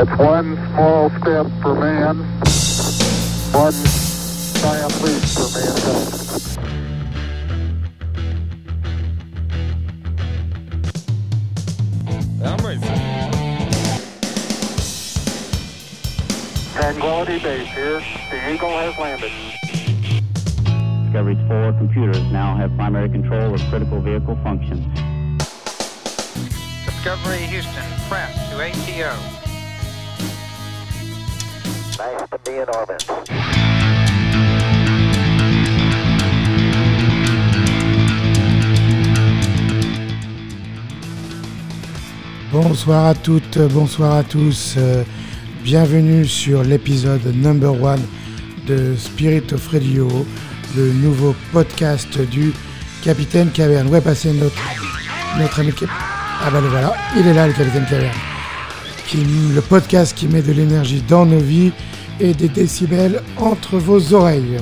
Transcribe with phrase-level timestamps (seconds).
[0.00, 2.16] That's one small step for man,
[3.52, 3.74] one
[4.54, 6.08] giant leap for mankind.
[12.42, 12.80] I'm ready.
[16.72, 18.00] Tranquility Base here.
[18.30, 19.32] The Eagle has landed.
[21.04, 24.80] Discovery's four computers now have primary control of critical vehicle functions.
[26.86, 29.39] Discovery Houston, press to ATO.
[42.52, 44.74] Bonsoir à toutes, bonsoir à tous.
[44.78, 45.04] euh,
[45.62, 48.00] bienvenue sur l'épisode number one
[48.66, 50.08] de Spirit of Radio,
[50.76, 52.52] le nouveau podcast du
[53.02, 53.88] Capitaine Caverne.
[53.88, 54.62] Où est passé notre,
[55.38, 55.72] notre ami
[56.42, 58.16] Ah bah le voilà, il est là le Capitaine Caverne.
[59.06, 59.18] Qui,
[59.54, 61.72] le podcast qui met de l'énergie dans nos vies
[62.20, 64.58] et des décibels entre vos oreilles.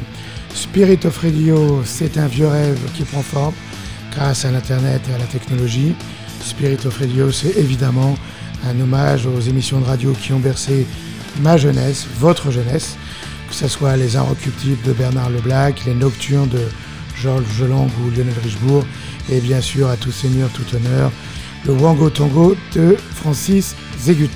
[0.54, 3.54] Spirit of Radio, c'est un vieux rêve qui prend forme
[4.12, 5.94] grâce à l'Internet et à la technologie.
[6.40, 8.14] Spirit of Radio, c'est évidemment
[8.66, 10.86] un hommage aux émissions de radio qui ont bercé
[11.40, 12.96] ma jeunesse, votre jeunesse,
[13.48, 16.62] que ce soit les Inrecuptibles de Bernard Leblac, les Nocturnes de
[17.20, 18.84] Georges Lang ou Lionel Richebourg,
[19.30, 21.10] et bien sûr à tout seigneur, tout honneur,
[21.66, 24.30] le Wango Tango de Francis Zégut.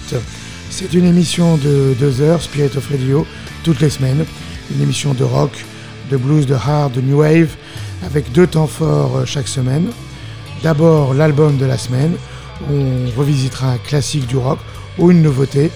[0.75, 3.27] C'est une émission de deux heures, Spirit of Radio,
[3.63, 4.25] toutes les semaines,
[4.75, 5.51] une émission de rock,
[6.11, 7.51] de blues, de hard, de new wave,
[8.07, 9.89] avec deux temps forts euh, chaque semaine.
[10.63, 12.15] D'abord l'album de la semaine,
[12.71, 14.61] où on revisitera un classique du rock
[14.99, 15.71] ou une nouveauté,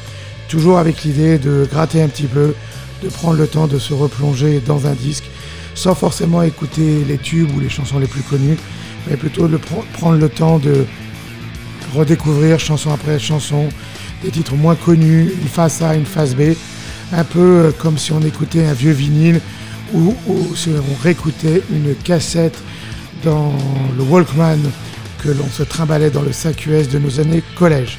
[0.48, 2.55] toujours avec l'idée de gratter un petit peu,
[3.02, 5.24] de prendre le temps de se replonger dans un disque,
[5.74, 8.56] sans forcément écouter les tubes ou les chansons les plus connues,
[9.06, 10.86] mais plutôt de pre- prendre le temps de
[11.94, 13.69] redécouvrir chanson après chanson,
[14.22, 16.55] des titres moins connus, une face A, une face B,
[17.12, 19.41] un peu euh, comme si on écoutait un vieux vinyle
[19.95, 20.14] ou,
[20.56, 22.58] si on réécoutait une cassette
[23.23, 23.52] dans
[23.96, 24.58] le Walkman
[25.23, 27.98] que l'on se trimballait dans le sac US de nos années collège.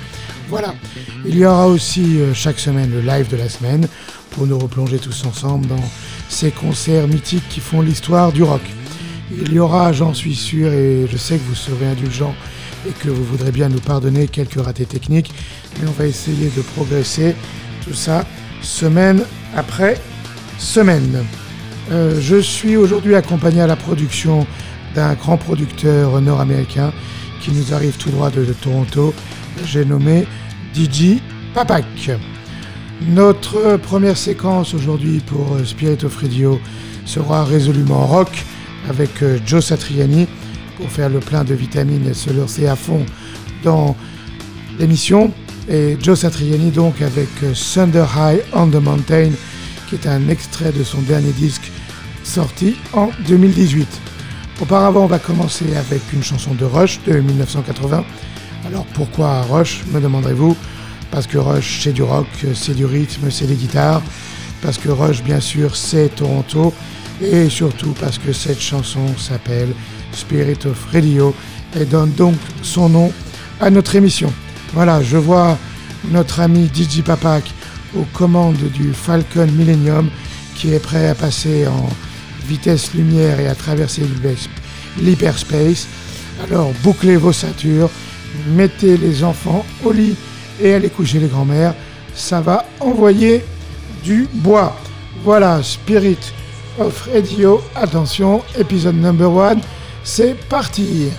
[0.50, 0.75] Voilà.
[1.25, 3.88] Il y aura aussi euh, chaque semaine le live de la semaine
[4.31, 5.84] pour nous replonger tous ensemble dans
[6.30, 8.62] ces concerts mythiques qui font l'histoire du rock.
[9.31, 12.36] Il y aura, j'en suis sûr, et je sais que vous serez indulgents
[12.88, 15.34] et que vous voudrez bien nous pardonner quelques ratés techniques,
[15.80, 17.36] mais on va essayer de progresser,
[17.84, 18.25] tout ça,
[18.62, 19.24] semaine
[19.56, 19.98] après
[20.58, 21.25] semaine.
[21.92, 24.46] Euh, je suis aujourd'hui accompagné à la production
[24.96, 26.92] d'un grand producteur nord-américain
[27.42, 29.14] qui nous arrive tout droit de, Toronto.
[29.66, 30.28] J'ai nommé
[30.74, 31.19] DJ
[31.54, 31.86] Papak.
[33.09, 36.59] Notre première séquence aujourd'hui pour euh, Spirit of Radio
[37.06, 38.44] sera résolument rock
[38.90, 40.28] avec euh, Joe Satriani
[40.78, 43.06] pour faire le plein de vitamines et se lancer à fond
[43.64, 43.96] dans
[44.80, 45.34] l'émission.
[45.70, 49.32] Et Joe Satriani donc avec euh, Thunder High on the Mountain
[49.90, 51.72] qui est un extrait de son dernier disque
[52.24, 53.88] sorti en 2018.
[54.62, 58.04] Auparavant, on va commencer avec une chanson de Rush de 1980.
[58.66, 60.56] Alors pourquoi Rush, me demanderez-vous?
[61.12, 64.02] Parce que Rush, c'est du rock, c'est du rythme, c'est des guitares.
[64.62, 66.74] Parce que Rush, bien sûr, c'est Toronto.
[67.22, 69.70] Et surtout parce que cette chanson s'appelle
[70.12, 71.34] Spirit of Radio
[71.79, 73.12] et donne donc son nom
[73.59, 74.31] à notre émission.
[74.73, 75.57] Voilà, je vois
[76.12, 77.44] notre ami DJ Papak
[77.95, 80.09] aux commandes du Falcon Millennium
[80.56, 81.90] qui est prêt à passer en
[82.47, 84.50] vitesse lumière et à traverser l'hyper-
[85.01, 85.88] l'hyperspace.
[86.44, 87.89] Alors bouclez vos ceintures,
[88.56, 90.16] mettez les enfants au lit
[90.62, 91.74] et allez coucher les grands-mères.
[92.16, 93.44] Ça va envoyer
[94.03, 94.75] du bois.
[95.24, 96.18] Voilà, Spirit
[96.79, 97.62] of Radio.
[97.75, 99.59] Attention, épisode number one.
[100.09, 101.12] C'est parti.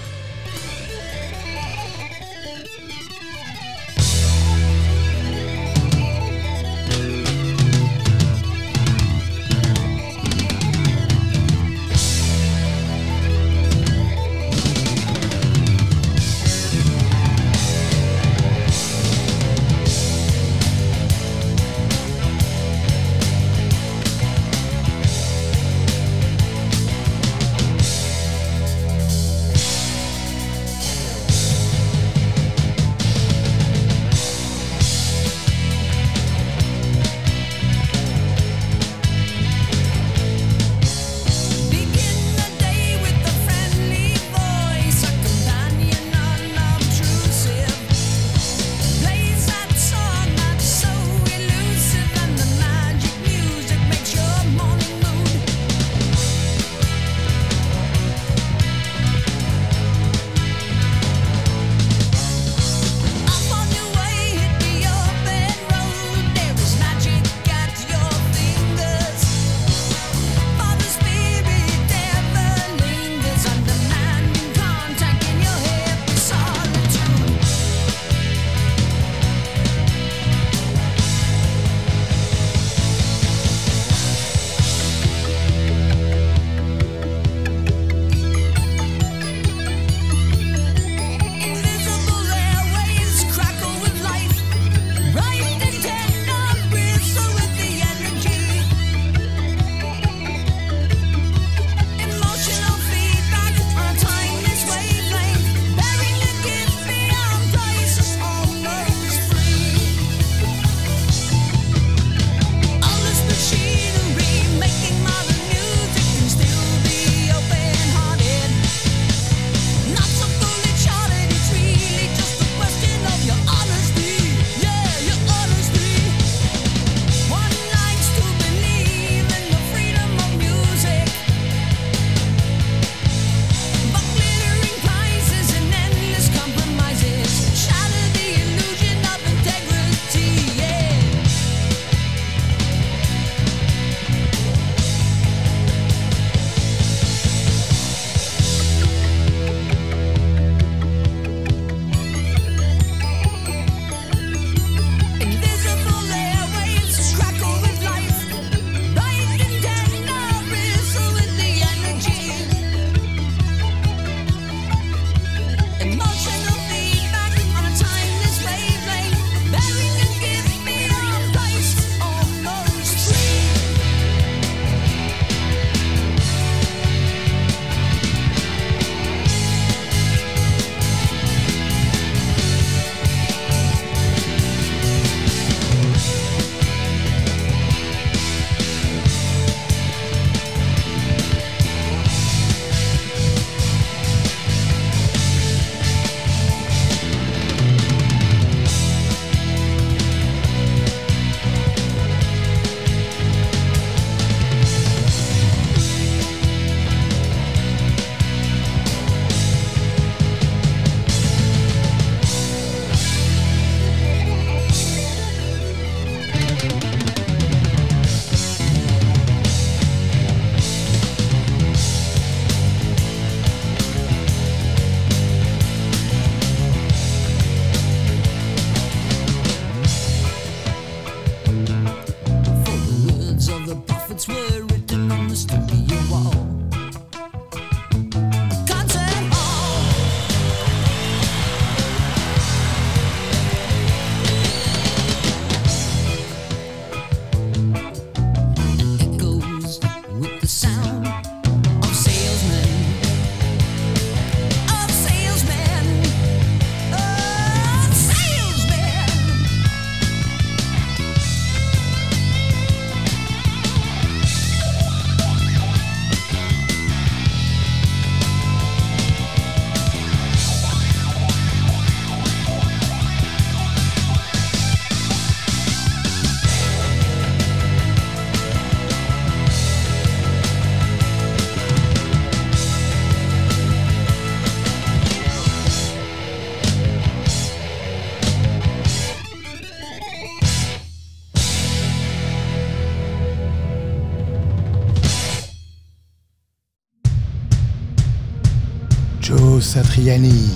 [300.09, 300.49] Satriani.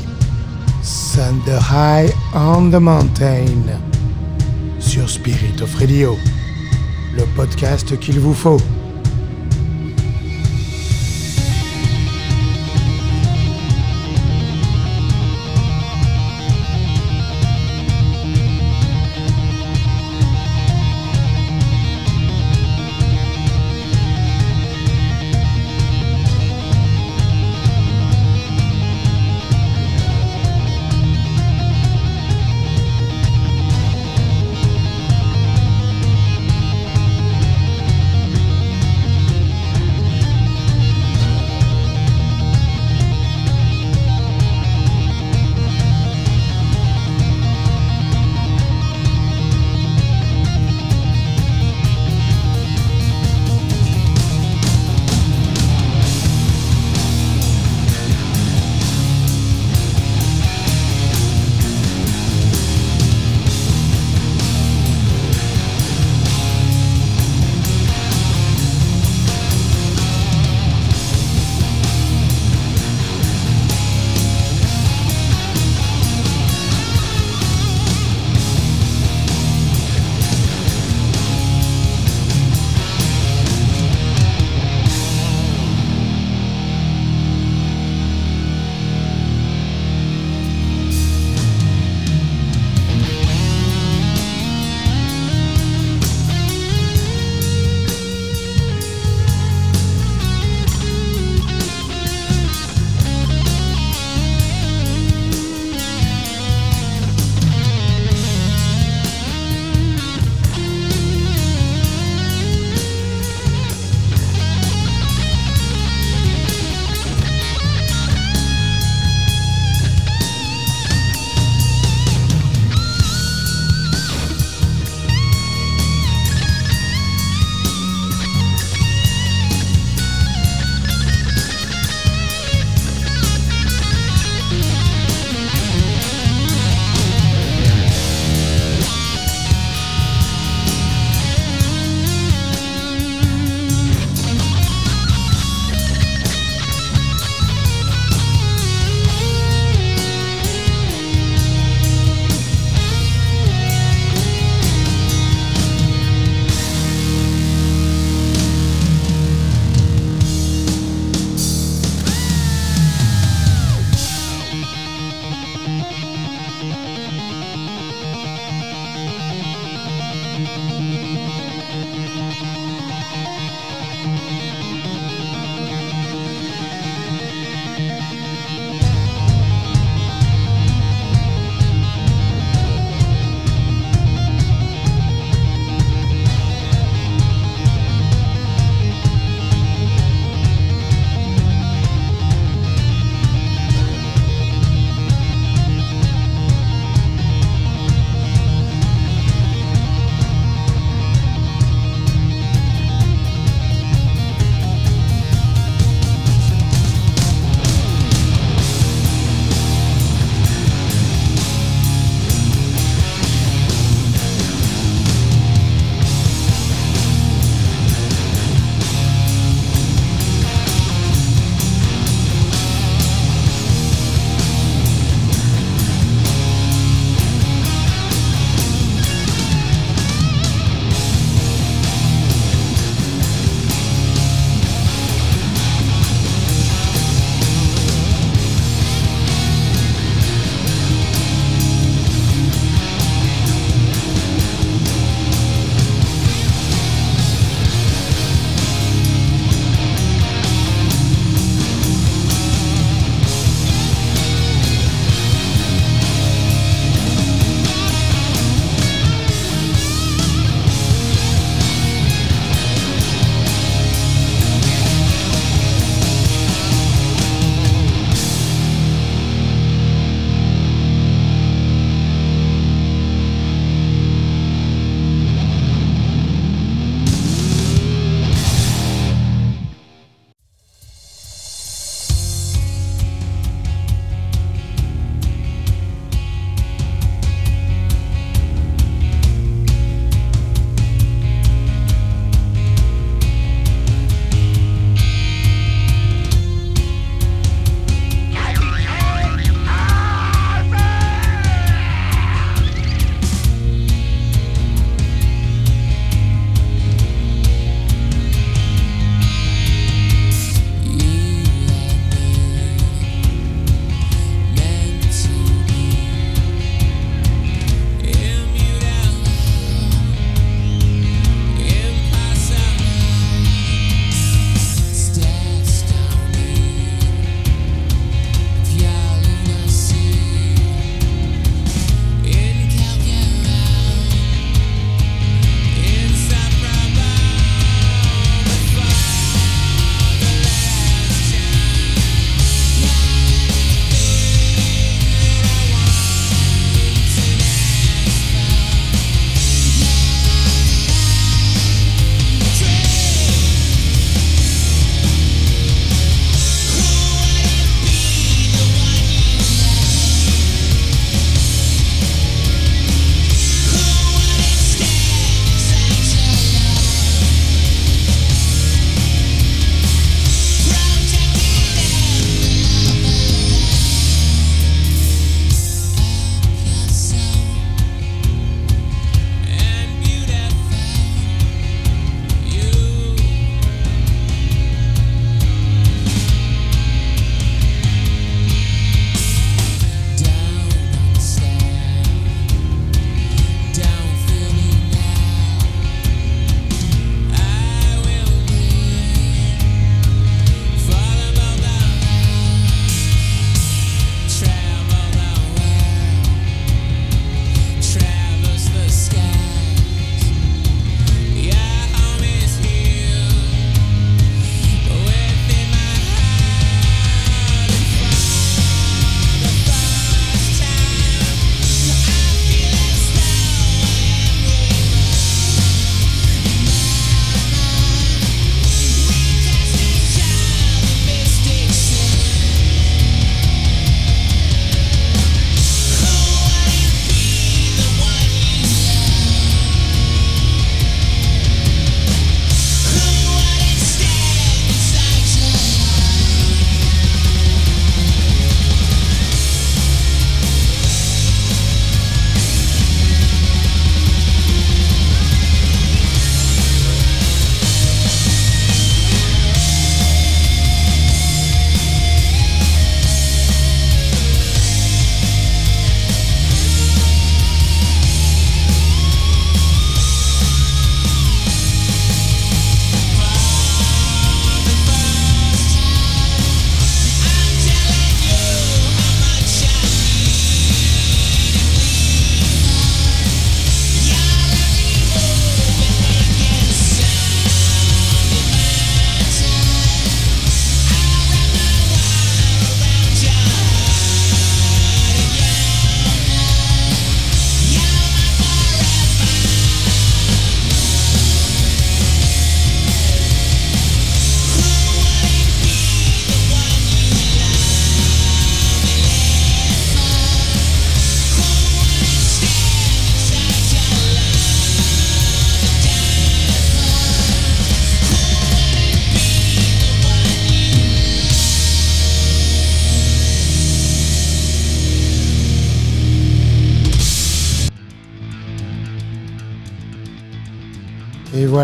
[0.82, 3.68] Thunder High on the Mountain.
[4.78, 6.16] Sur Spirit of Radio.
[7.14, 8.60] Le podcast qu'il vous faut.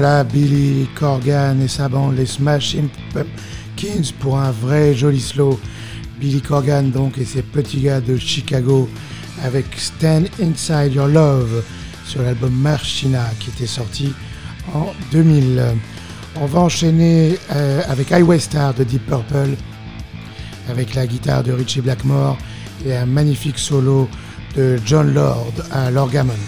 [0.00, 5.58] Voilà Billy Corgan et sa bande, les Smashing Pumpkins, pour un vrai joli slow.
[6.20, 8.88] Billy Corgan donc et ses petits gars de Chicago
[9.42, 11.64] avec Stand Inside Your Love
[12.06, 14.12] sur l'album Marchina qui était sorti
[14.72, 15.64] en 2000.
[16.40, 19.56] On va enchaîner euh, avec Highway Star de Deep Purple
[20.68, 22.38] avec la guitare de Richie Blackmore
[22.87, 24.08] et un magnifique solo
[24.56, 26.38] de John Lord à l'orgamon.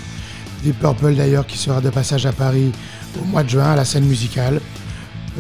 [0.62, 2.70] Deep Purple d'ailleurs qui sera de passage à Paris
[3.20, 4.60] au mois de juin à la scène musicale.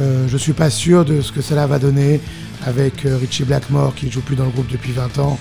[0.00, 2.20] Euh, je suis pas sûr de ce que cela va donner
[2.64, 5.38] avec euh, Richie Blackmore qui ne joue plus dans le groupe depuis 20 ans,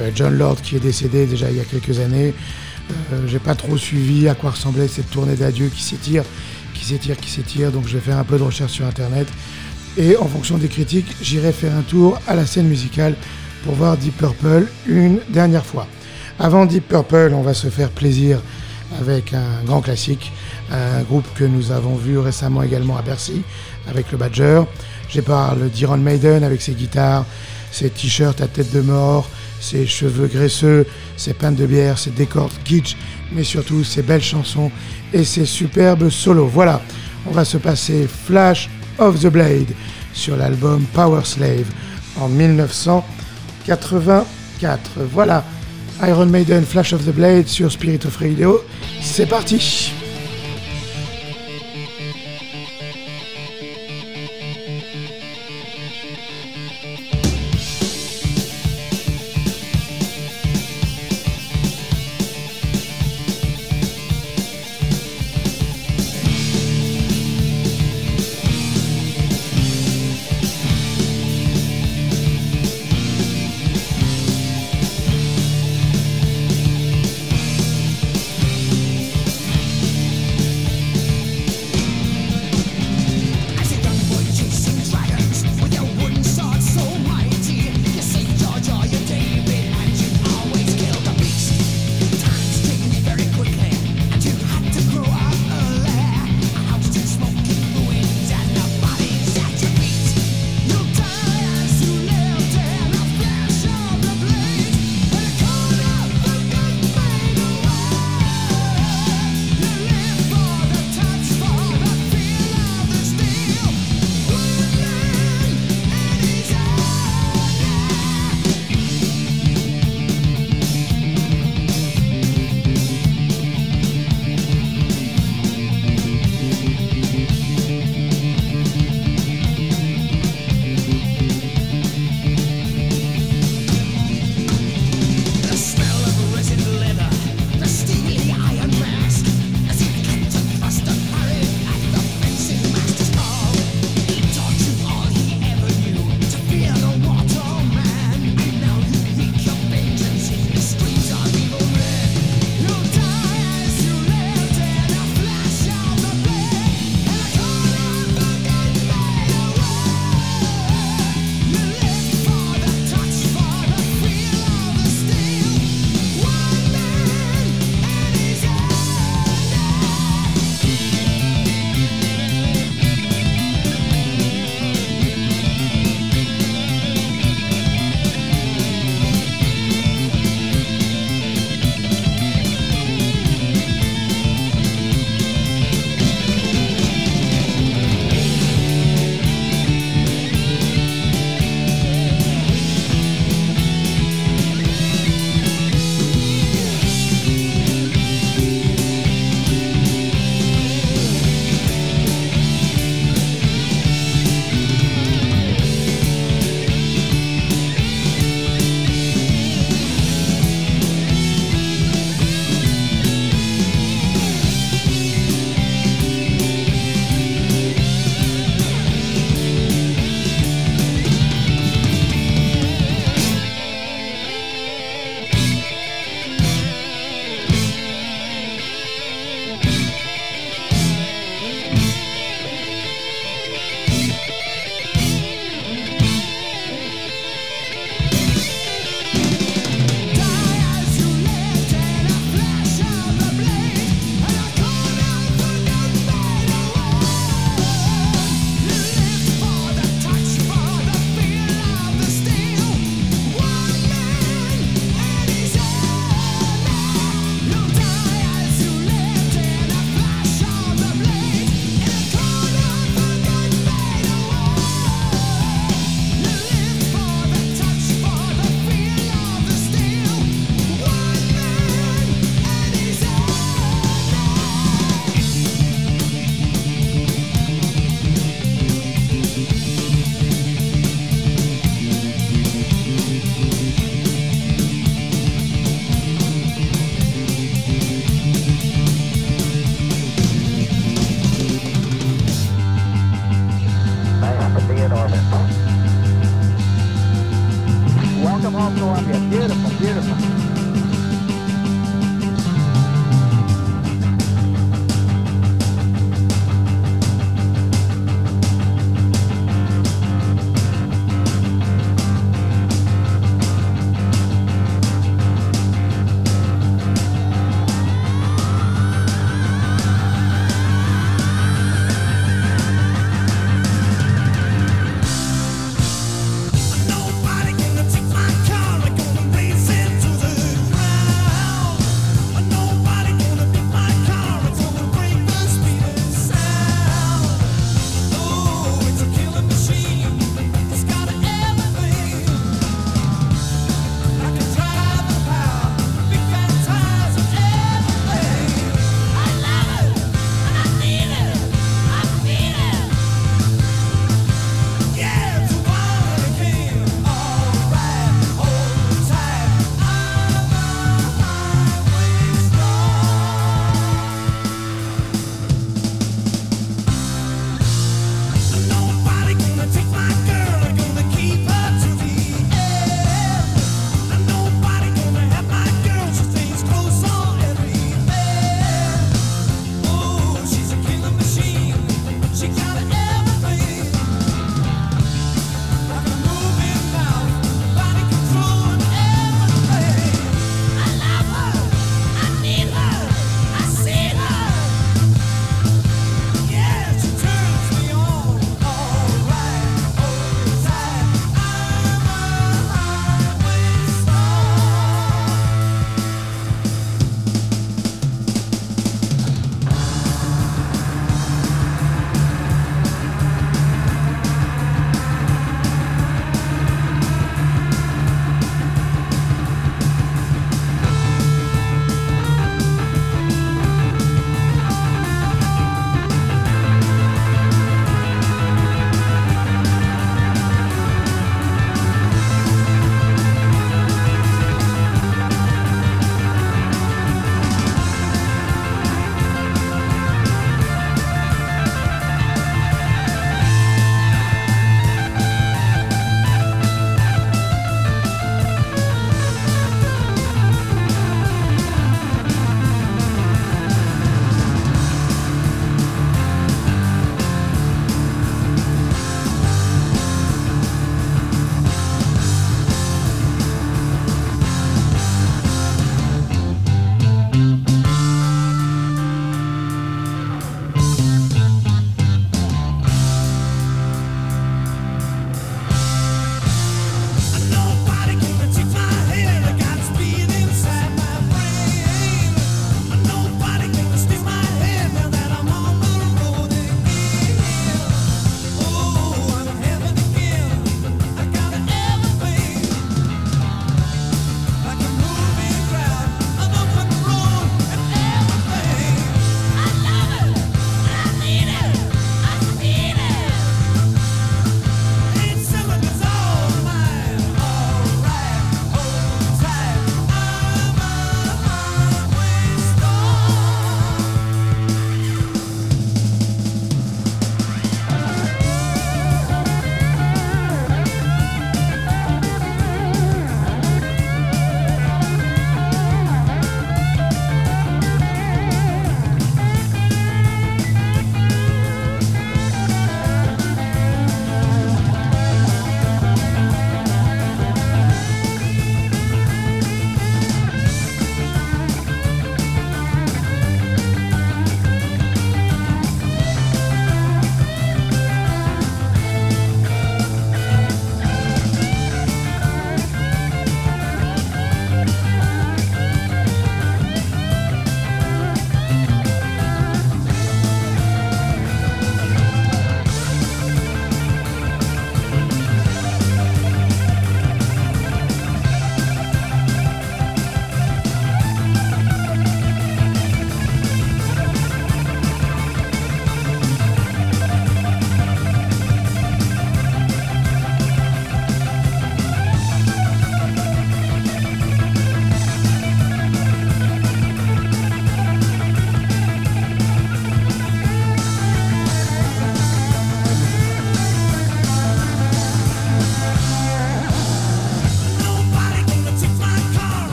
[0.00, 2.34] euh, John Lord qui est décédé déjà il y a quelques années.
[3.26, 6.22] J'ai pas trop suivi à quoi ressemblait cette tournée d'adieu qui s'étire,
[6.72, 9.26] qui s'étire, qui s'étire, donc je vais faire un peu de recherche sur internet.
[9.96, 13.16] Et en fonction des critiques, j'irai faire un tour à la scène musicale
[13.64, 15.88] pour voir Deep Purple une dernière fois.
[16.38, 18.40] Avant Deep Purple, on va se faire plaisir
[19.00, 20.32] avec un grand classique,
[20.70, 23.42] un groupe que nous avons vu récemment également à Bercy
[23.88, 24.62] avec le Badger.
[25.08, 27.24] Je parle d'Iron Maiden avec ses guitares,
[27.70, 29.28] ses t-shirts à tête de mort,
[29.60, 30.84] ses cheveux graisseux,
[31.16, 32.96] ses pintes de bière, ses décors kitsch,
[33.32, 34.72] mais surtout ses belles chansons
[35.12, 36.48] et ses superbes solos.
[36.48, 36.80] Voilà,
[37.26, 39.72] on va se passer Flash of the Blade
[40.12, 41.66] sur l'album Power Slave
[42.18, 45.00] en 1984.
[45.12, 45.44] Voilà.
[46.02, 48.62] Iron Maiden Flash of the Blade sur Spirit of Radio.
[49.00, 49.94] C'est parti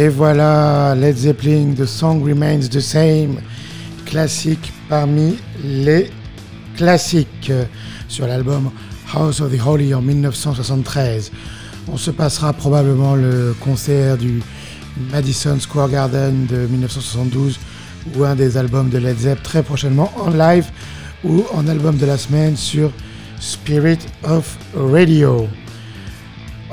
[0.00, 3.36] Et voilà, Led Zeppelin, The Song Remains the Same,
[4.06, 6.10] classique parmi les
[6.74, 7.52] classiques
[8.08, 8.70] sur l'album
[9.12, 11.30] House of the Holy en 1973.
[11.92, 14.40] On se passera probablement le concert du
[15.12, 17.60] Madison Square Garden de 1972
[18.16, 20.64] ou un des albums de Led Zepp très prochainement en live
[21.24, 22.90] ou en album de la semaine sur
[23.38, 25.46] Spirit of Radio.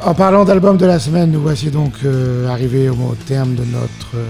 [0.03, 4.15] En parlant d'album de la semaine, nous voici donc euh, arrivés au, terme de notre
[4.15, 4.29] euh,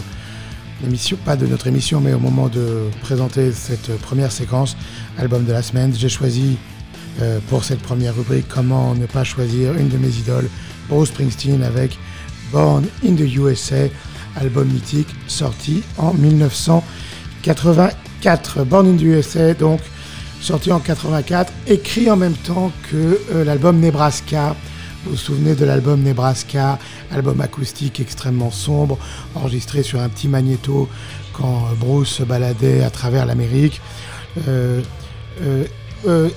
[0.85, 4.77] émission, pas de notre émission, mais au moment de présenter cette première séquence,
[5.17, 5.93] album de la semaine.
[5.93, 6.55] J'ai choisi
[7.21, 10.47] euh, pour cette première rubrique comment ne pas choisir une de mes idoles,
[10.87, 11.99] Bruce Springsteen avec
[12.53, 13.89] Born in the USA,
[14.37, 18.63] album mythique sorti en 1984.
[18.63, 19.81] Born in the USA, donc
[20.39, 24.55] sorti en 84, écrit en même temps que l'album Nebraska
[25.03, 26.79] vous vous souvenez de l'album Nebraska,
[27.11, 28.97] album acoustique extrêmement sombre,
[29.35, 30.89] enregistré sur un petit magnéto
[31.33, 33.81] quand Bruce se baladait à travers l'Amérique.
[34.47, 34.81] Euh,
[35.41, 35.65] euh,
[36.07, 36.29] euh,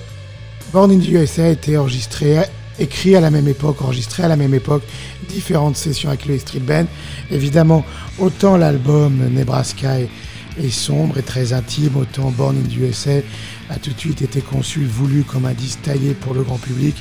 [0.71, 2.37] Born in the USA a été enregistré,
[2.79, 4.83] écrit à la même époque, enregistré à la même époque,
[5.27, 6.85] différentes sessions avec le Street Band.
[7.29, 7.83] Évidemment,
[8.19, 10.09] autant l'album Nebraska est,
[10.57, 13.19] est, sombre et très intime, autant Born in the USA
[13.69, 16.95] a tout de suite été conçu, voulu comme un disque taillé pour le grand public,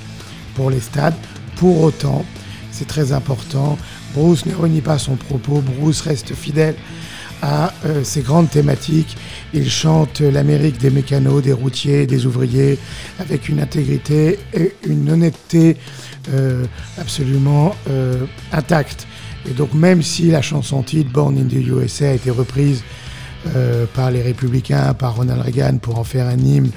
[0.55, 1.15] pour les stades.
[1.61, 2.25] Pour autant,
[2.73, 3.77] c'est très important,
[4.15, 6.75] Bruce ne renie pas son propos, Bruce reste fidèle
[7.43, 9.15] à euh, ses grandes thématiques.
[9.53, 12.79] Il chante l'Amérique des mécanos, des routiers, des ouvriers,
[13.19, 15.77] avec une intégrité et une honnêteté
[16.33, 16.65] euh,
[16.97, 19.07] absolument euh, intacte.
[19.47, 22.83] Et donc même si la chanson titre Born in the USA a été reprise
[23.95, 26.71] par les républicains, par Ronald Reagan pour en faire un hymne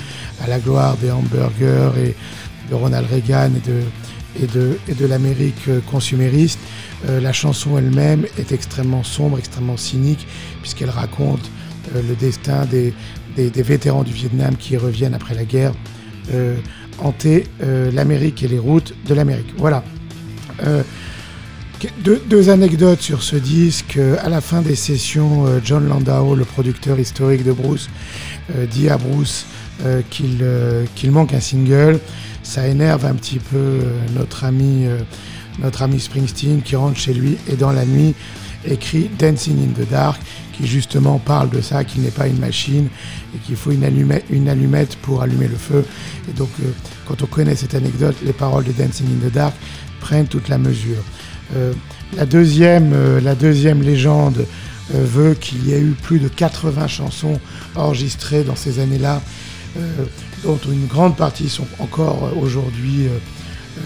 [0.43, 2.15] à la gloire des hamburgers et
[2.69, 3.81] de Ronald Reagan et de
[4.41, 6.59] et de, l'Amérique euh, consumériste.
[7.07, 10.27] Euh, la chanson elle-même est extrêmement sombre, extrêmement cynique,
[10.61, 11.49] puisqu'elle raconte
[11.95, 12.93] euh, le destin des,
[13.35, 15.73] vétérans du Vietnam qui reviennent après la guerre
[16.99, 17.47] hanter
[17.91, 19.53] l'Amérique et les routes de l'Amérique.
[19.57, 19.83] Voilà.
[22.03, 23.99] Deux, anecdotes sur ce disque.
[24.23, 27.89] À la fin des sessions, John Landau, le producteur historique de Bruce,
[28.71, 29.47] dit à Bruce
[30.11, 31.99] qu'il manque un single
[32.43, 33.81] ça énerve un petit peu euh,
[34.15, 34.99] notre ami, euh,
[35.59, 38.13] notre ami Springsteen qui rentre chez lui et dans la nuit
[38.65, 40.21] écrit Dancing in the Dark,
[40.53, 42.87] qui justement parle de ça, qu'il n'est pas une machine
[43.35, 45.85] et qu'il faut une allumette, pour allumer le feu.
[46.29, 46.67] Et donc, euh,
[47.05, 49.53] quand on connaît cette anecdote, les paroles de Dancing in the Dark
[49.99, 51.03] prennent toute la mesure.
[52.17, 54.45] la, deuxième, la deuxième légende
[54.93, 57.39] veut qu'il y ait eu plus de 80 chansons
[57.75, 59.21] enregistrées dans ces années-là
[60.43, 63.19] dont une grande partie sont encore euh, aujourd'hui, euh,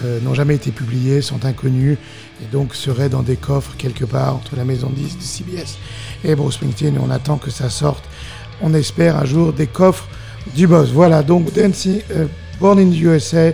[0.04, 1.98] euh, n'ont jamais été publiées, sont inconnues,
[2.42, 5.78] et donc seraient dans des coffres quelque part entre la maison 10 de CBS
[6.24, 8.04] et Bruce Springsteen, on attend que ça sorte,
[8.62, 10.08] on espère un jour, des coffres
[10.56, 10.90] du boss.
[10.90, 12.02] Voilà, donc Dancing,
[12.60, 13.52] Born in the USA,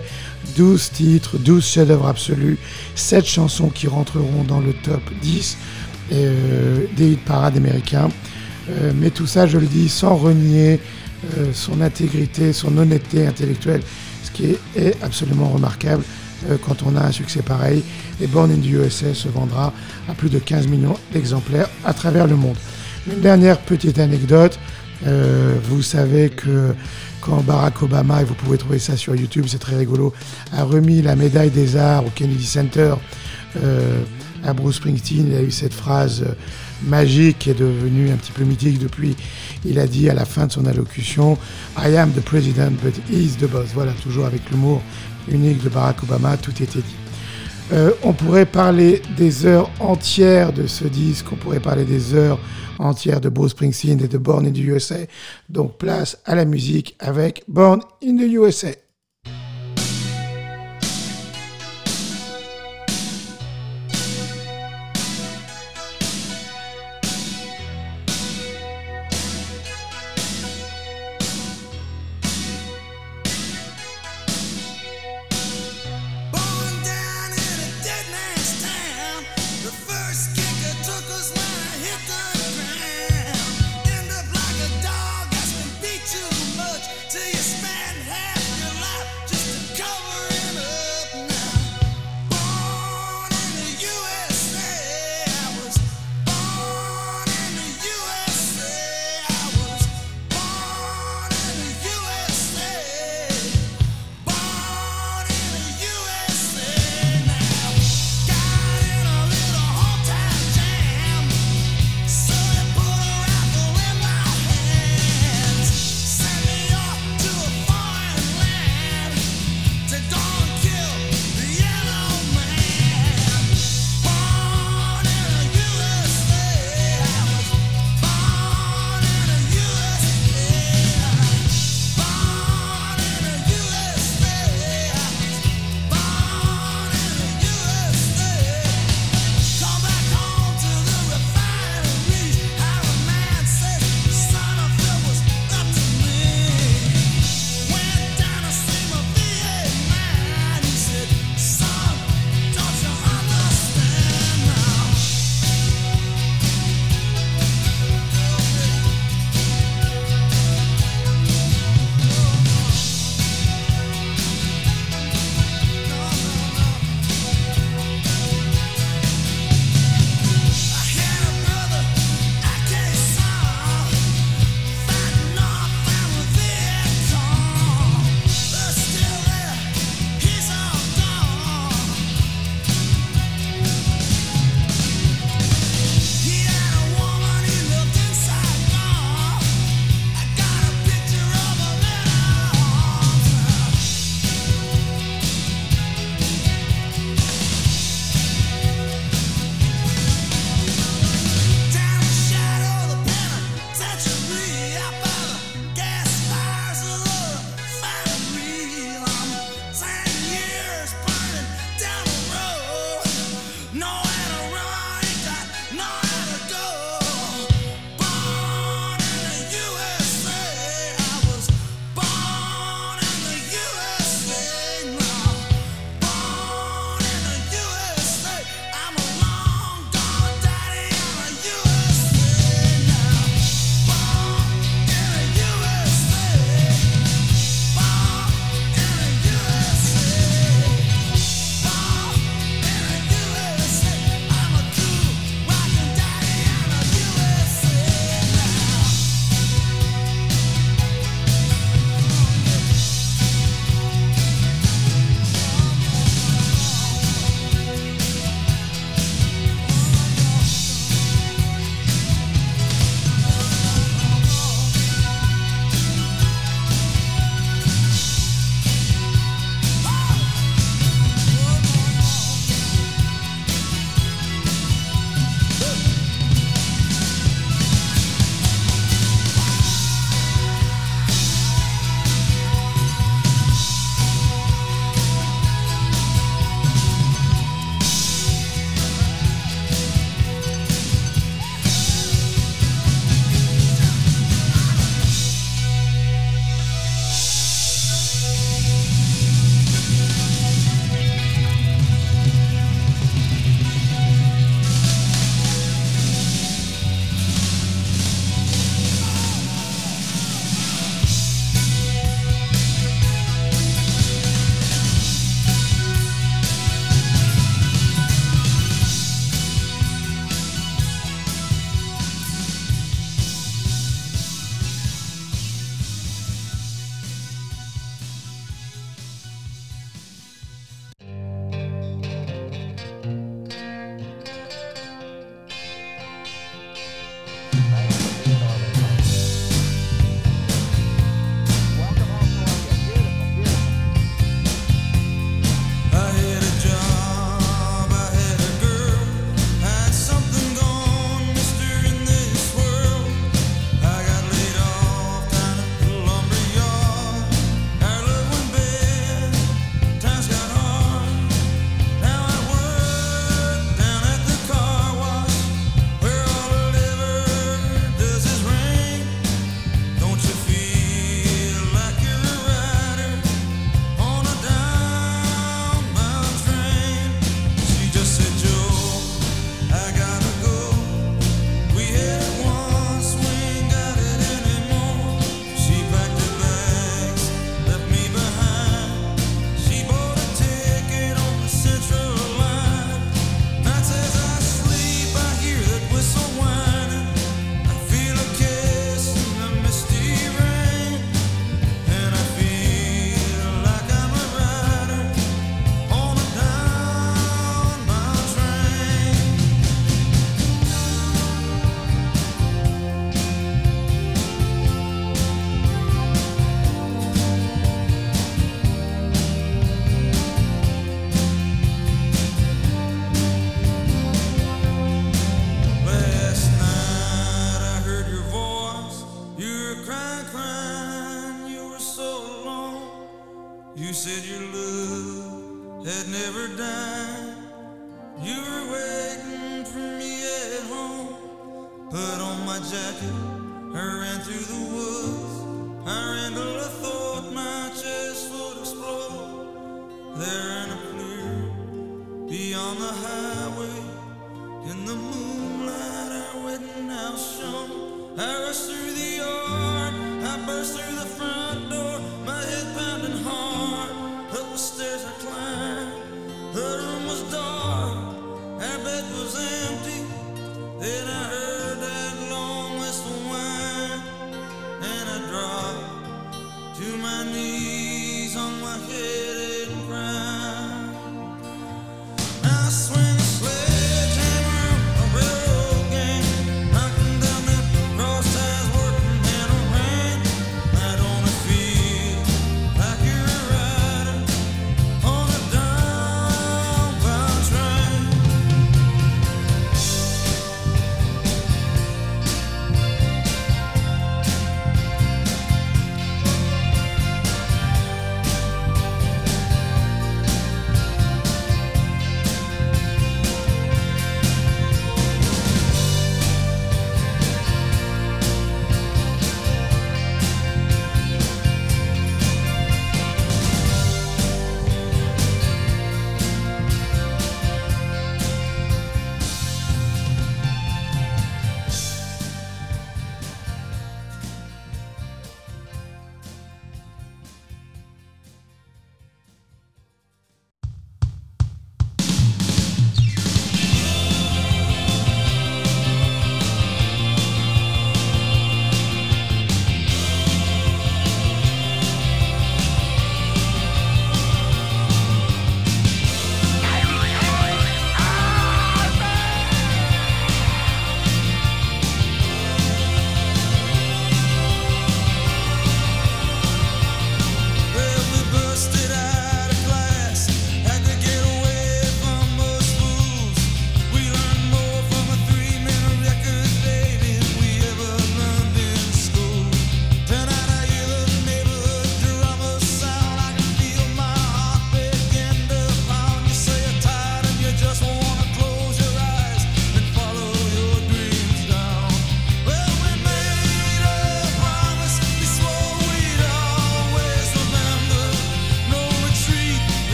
[0.56, 2.58] 12 titres, 12 chefs-d'œuvre absolus,
[2.94, 5.58] 7 chansons qui rentreront dans le top 10
[6.10, 8.08] des hit parades américains.
[8.94, 10.80] mais tout ça, je le dis, sans renier
[11.38, 13.82] euh, son intégrité, son honnêteté intellectuelle,
[14.22, 16.02] ce qui est, absolument remarquable
[16.50, 17.82] euh, quand on a un succès pareil.
[18.20, 19.72] Et Born in the USA se vendra
[20.08, 22.56] à plus de 15 millions d'exemplaires à travers le monde.
[23.10, 24.58] Une dernière petite anecdote,
[25.06, 26.74] euh, vous savez que
[27.20, 30.12] quand Barack Obama, et vous pouvez trouver ça sur YouTube, c'est très rigolo,
[30.52, 32.94] a remis la médaille des arts au Kennedy Center
[34.44, 36.24] à Bruce Springsteen, il a eu cette phrase
[36.86, 39.16] magique est devenu un petit peu mythique depuis.
[39.64, 41.38] Il a dit à la fin de son allocution
[41.78, 43.70] I am the president, but he's the boss.
[43.74, 44.80] Voilà, toujours avec l'humour
[45.28, 46.96] unique de Barack Obama, tout était dit.
[47.72, 52.38] Euh, on pourrait parler des heures entières de ce disque, on pourrait parler des heures
[52.78, 54.96] entières de Bruce Springsteen et de Born in the USA.
[55.48, 58.68] Donc place à la musique avec Born in the USA.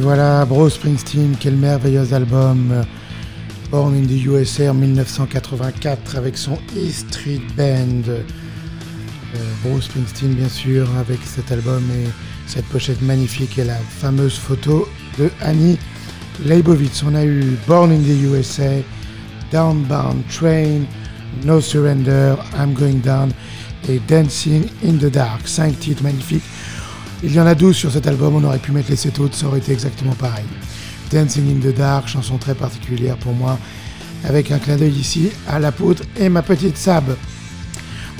[0.00, 2.84] Voilà, Bruce Springsteen, quel merveilleux album.
[3.70, 8.08] Born in the USA en 1984 avec son E Street Band.
[8.08, 8.22] Euh,
[9.62, 12.08] Bruce Springsteen, bien sûr, avec cet album et
[12.46, 14.88] cette pochette magnifique et la fameuse photo
[15.18, 15.78] de Annie
[16.44, 17.02] Leibovitz.
[17.04, 18.82] On a eu Born in the USA,
[19.52, 20.82] Downbound Train,
[21.44, 23.32] No Surrender, I'm Going Down
[23.88, 25.46] et Dancing in the Dark.
[25.46, 26.42] Cinq titres magnifiques
[27.22, 29.36] il y en a 12 sur cet album, on aurait pu mettre les 7 autres,
[29.36, 30.44] ça aurait été exactement pareil.
[31.12, 33.58] Dancing in the Dark, chanson très particulière pour moi,
[34.24, 37.16] avec un clin d'œil ici à la poudre et ma petite Sab.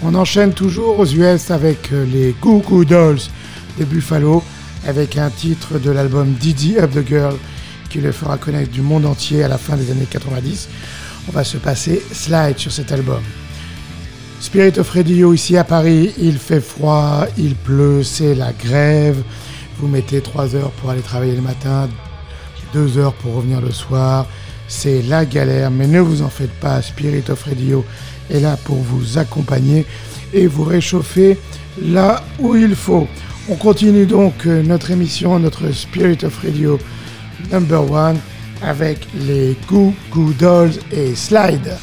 [0.03, 3.21] On enchaîne toujours aux US avec euh, les Goo Dolls
[3.79, 4.43] de Buffalo,
[4.87, 7.37] avec un titre de l'album Didi of the Girl
[7.91, 10.69] qui le fera connaître du monde entier à la fin des années 90.
[11.29, 13.21] On va se passer Slide sur cet album.
[14.41, 19.23] Spirit of Radio ici à Paris, il fait froid, il pleut, c'est la grève.
[19.79, 21.91] Vous mettez 3 heures pour aller travailler le matin,
[22.73, 24.27] 2 heures pour revenir le soir.
[24.67, 27.85] C'est la galère, mais ne vous en faites pas, Spirit of Radio
[28.31, 29.85] est là pour vous accompagner
[30.33, 31.37] et vous réchauffer
[31.83, 33.07] là où il faut.
[33.49, 36.79] On continue donc euh, notre émission, notre Spirit of Radio
[37.53, 38.17] number one
[38.63, 41.77] avec les Goo Goo Dolls et Slide.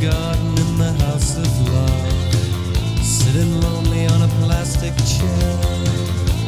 [0.00, 5.62] garden in the house of love, sitting lonely on a plastic chair.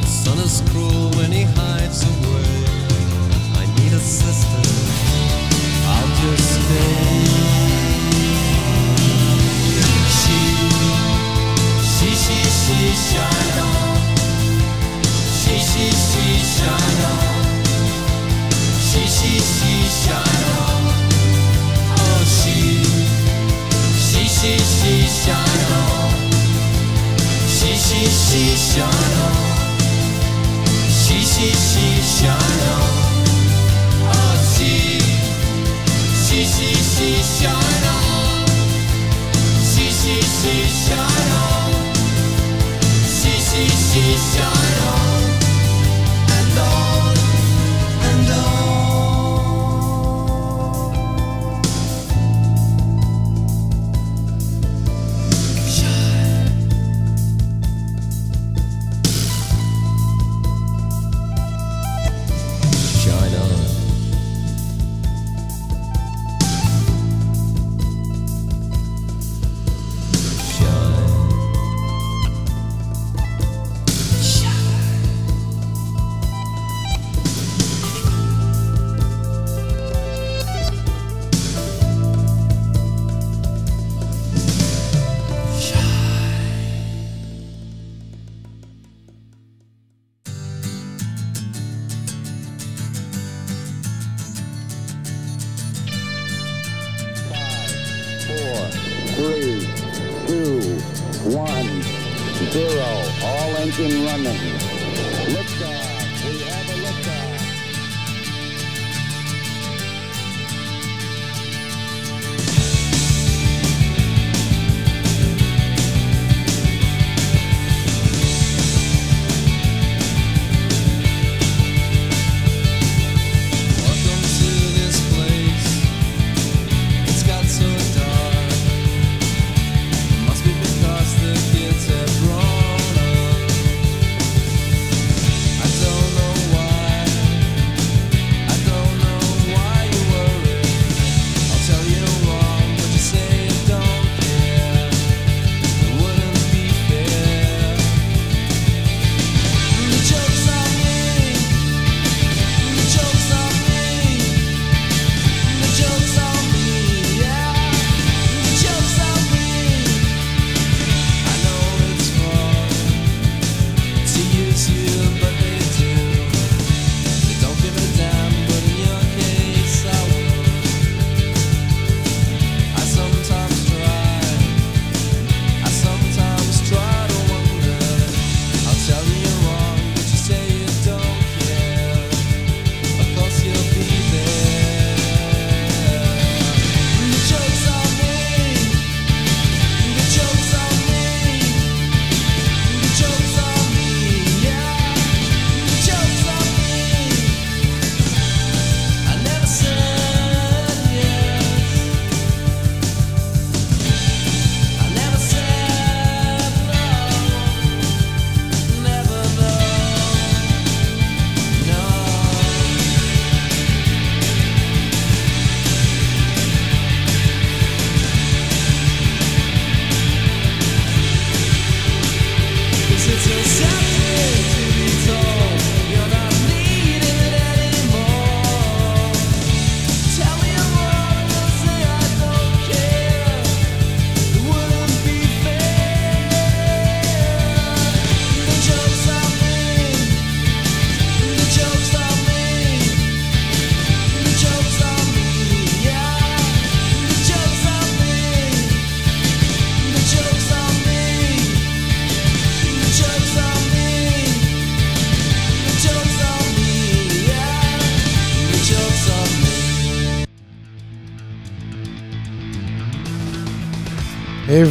[0.05, 2.49] Sun is cruel when he hides away.
[3.61, 4.63] I need a sister.
[5.91, 7.27] I'll just stay.
[10.19, 10.39] She,
[11.93, 13.97] she, she, she, shine on.
[15.39, 16.25] She, she, she,
[16.55, 17.21] shine on.
[18.87, 19.73] She, she, she,
[20.03, 20.76] shine on.
[24.39, 25.73] 嘻嘻笑容，
[27.47, 29.19] 嘻嘻嘻笑容，
[30.91, 32.69] 嘻嘻嘻笑容，
[34.07, 34.11] 哦
[34.43, 34.99] 嘻，
[36.13, 37.89] 嘻嘻嘻笑容，
[39.65, 40.41] 嘻嘻嘻
[40.85, 40.95] 笑
[41.29, 41.33] 容，
[43.07, 44.33] 嘻嘻嘻笑
[44.79, 45.26] 容。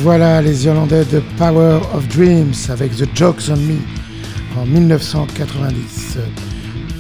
[0.06, 3.74] Voilà les Irlandais de Power of Dreams avec The Jokes on Me
[4.56, 6.18] en 1990.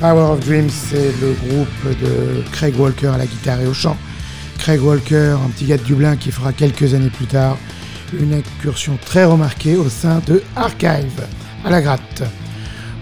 [0.00, 3.96] Power of Dreams, c'est le groupe de Craig Walker à la guitare et au chant.
[4.58, 7.56] Craig Walker, un petit gars de Dublin qui fera quelques années plus tard
[8.12, 11.28] une incursion très remarquée au sein de Archive
[11.64, 12.24] à la gratte.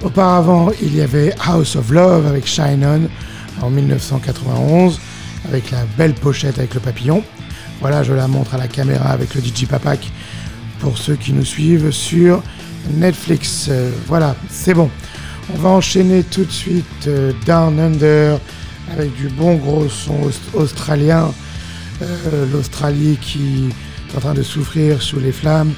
[0.02, 3.08] Auparavant, il y avait House of Love avec Shine
[3.62, 5.00] On en 1991
[5.48, 7.24] avec la belle pochette avec le papillon.
[7.86, 10.10] Voilà, je la montre à la caméra avec le DJ Papak
[10.80, 12.42] pour ceux qui nous suivent sur
[12.94, 13.66] Netflix.
[13.68, 14.88] Euh, voilà, c'est bon.
[15.54, 18.40] On va enchaîner tout de suite euh, Down Under
[18.90, 20.16] avec du bon gros son
[20.54, 21.30] australien.
[22.00, 23.68] Euh, L'Australie qui
[24.10, 25.74] est en train de souffrir sous les flammes.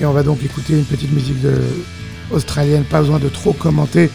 [0.00, 1.44] et on va donc écouter une petite musique
[2.30, 4.10] australienne, pas besoin de trop commenter.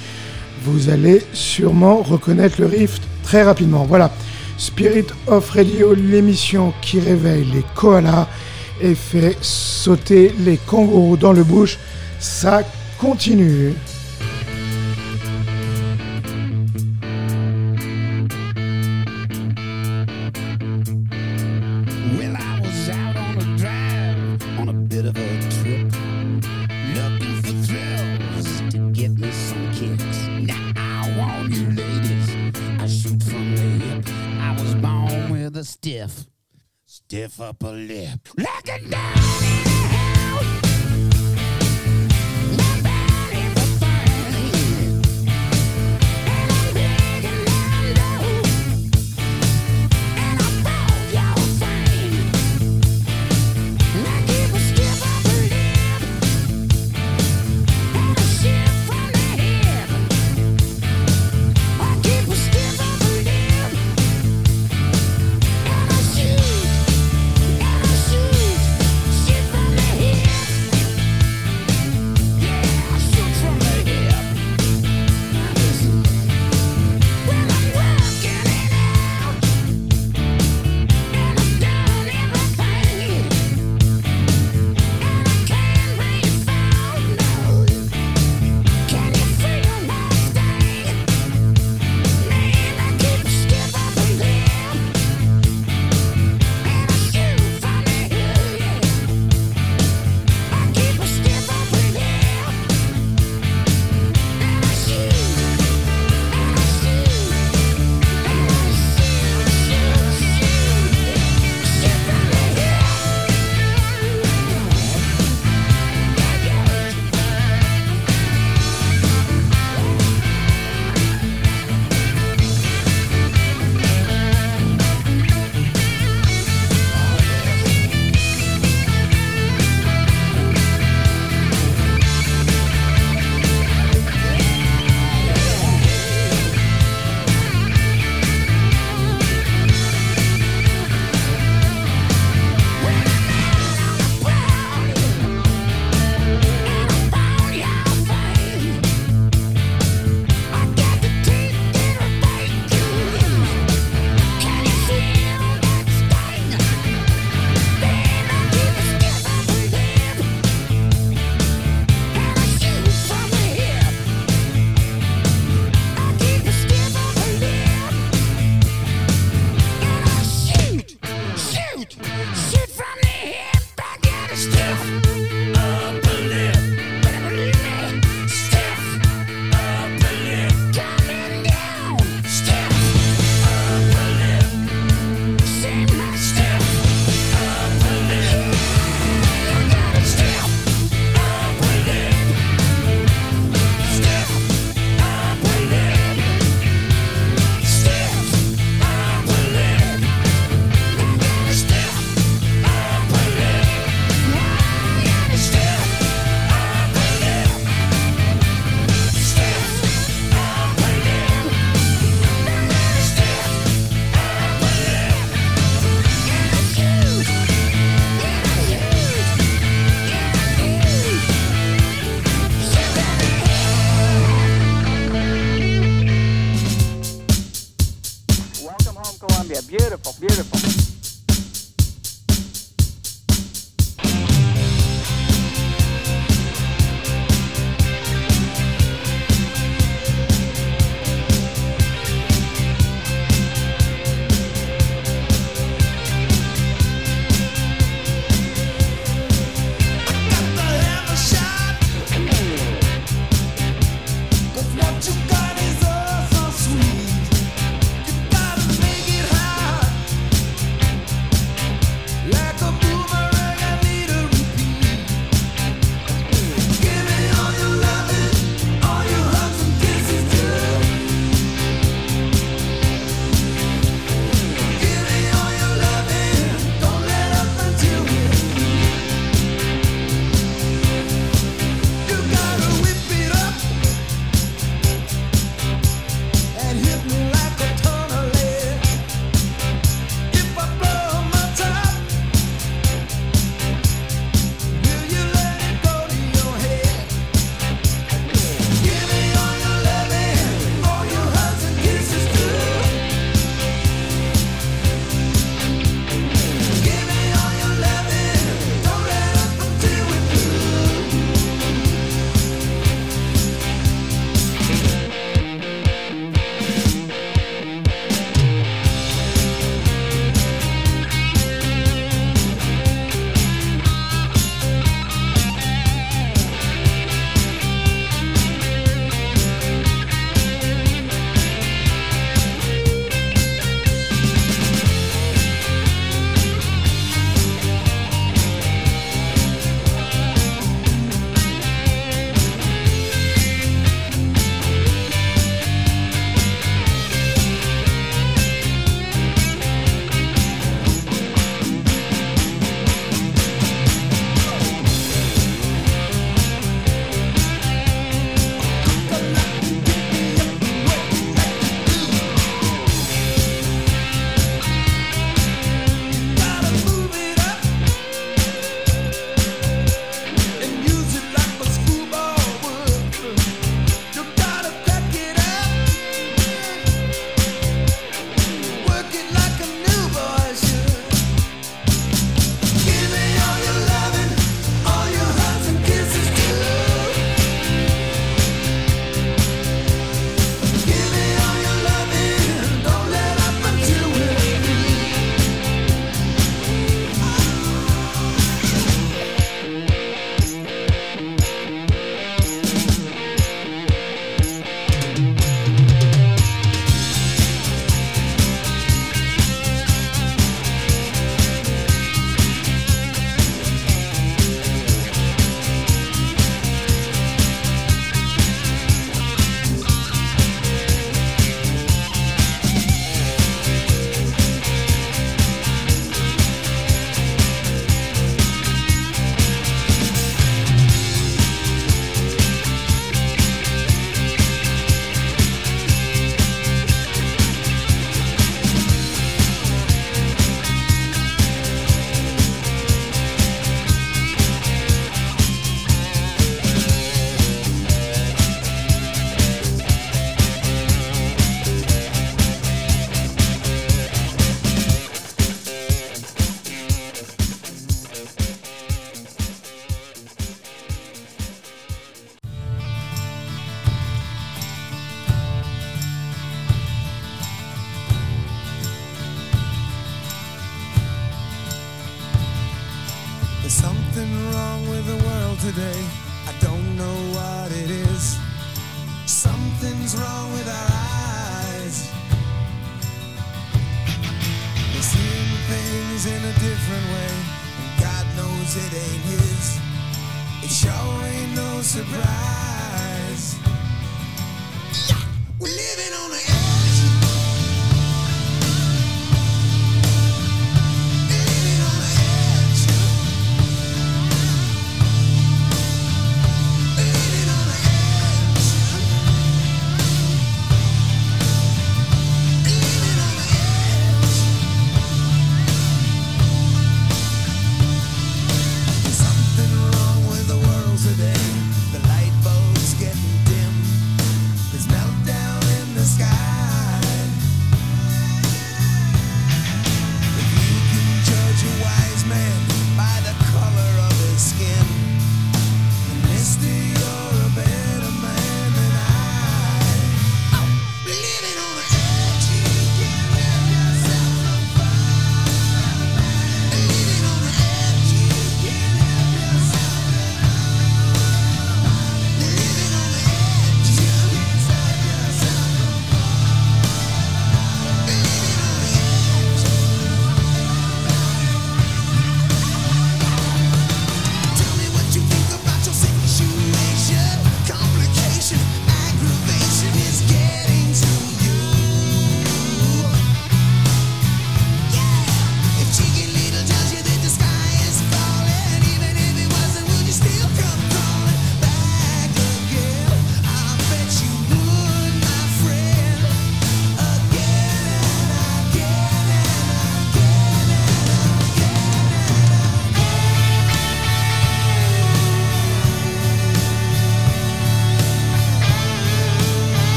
[0.63, 3.85] Vous allez sûrement reconnaître le riff très rapidement.
[3.85, 4.11] Voilà.
[4.57, 8.27] Spirit of Radio, l'émission qui réveille les koalas
[8.81, 11.77] et fait sauter les kangourous dans le bush,
[12.19, 12.63] ça
[12.97, 13.73] continue.
[38.13, 38.46] Upper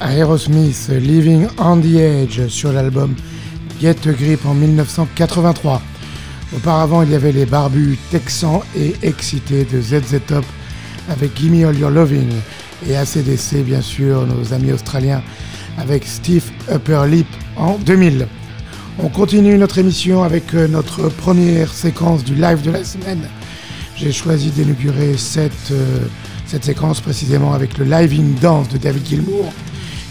[0.00, 3.14] Aerosmith, Living on the Edge sur l'album
[3.80, 5.82] Get a Grip en 1983.
[6.56, 10.44] Auparavant, il y avait les barbus texans et excités de ZZ Top
[11.08, 12.28] avec Gimme All Your Loving
[12.88, 15.22] et ACDC, bien sûr, nos amis australiens
[15.78, 18.26] avec Steve Upper Lip en 2000.
[18.98, 23.28] On continue notre émission avec euh, notre première séquence du live de la semaine.
[23.96, 26.00] J'ai choisi d'inaugurer cette, euh,
[26.46, 29.52] cette séquence précisément avec le Live in Dance de David Gilmour,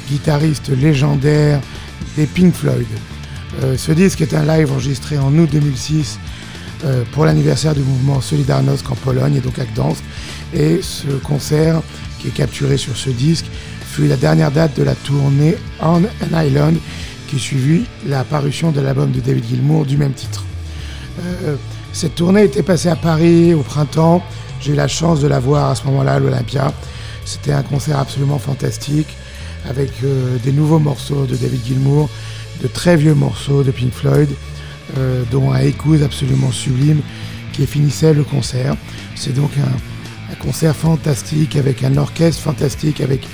[0.10, 1.62] guitariste légendaire
[2.16, 2.88] des Pink Floyd.
[3.64, 6.20] Euh, ce disque est un live enregistré en août 2006
[6.86, 10.04] euh, pour l'anniversaire du mouvement Solidarnosc en Pologne et donc à Gdansk.
[10.54, 11.82] Et ce concert,
[12.20, 13.46] qui est capturé sur ce disque,
[13.86, 16.78] fut la dernière date de la tournée On an Island
[17.28, 20.46] qui suivit la parution de l'album de David Gilmour du même titre.
[21.20, 21.56] Euh,
[21.92, 24.24] cette tournée était passée à Paris au printemps.
[24.62, 26.72] J'ai eu la chance de la voir à ce moment-là à l'Olympia.
[27.26, 29.16] C'était un concert absolument fantastique
[29.70, 32.10] avec euh, des nouveaux morceaux de David Gilmour,
[32.62, 34.30] de très vieux morceaux de Pink Floyd,
[34.98, 37.02] euh, dont un écouse absolument sublime
[37.54, 38.76] qui finissait le concert.
[39.16, 43.28] C'est donc un, un concert fantastique avec un orchestre fantastique avec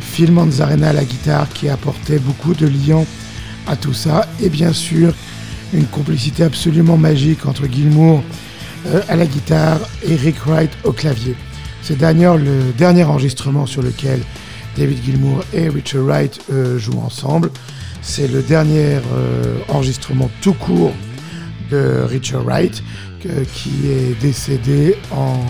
[0.00, 3.06] Phil Manzarena à la guitare qui apportait beaucoup de liant
[3.66, 5.14] à tout ça et bien sûr
[5.72, 8.22] une complicité absolument magique entre Gilmour
[8.86, 11.34] euh, à la guitare et Rick Wright au clavier.
[11.82, 14.20] C'est d'ailleurs le dernier enregistrement sur lequel
[14.78, 17.50] David Gilmour et Richard Wright euh, jouent ensemble.
[18.00, 20.92] C'est le dernier euh, enregistrement tout court
[21.70, 22.82] de Richard Wright
[23.52, 25.40] qui est décédé en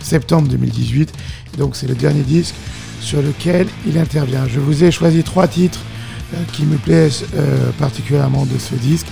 [0.00, 1.12] septembre 2018.
[1.58, 2.54] Donc c'est le dernier disque
[3.00, 4.46] sur lequel il intervient.
[4.46, 5.80] Je vous ai choisi trois titres
[6.32, 7.24] euh, qui me plaisent
[7.78, 9.08] particulièrement de ce disque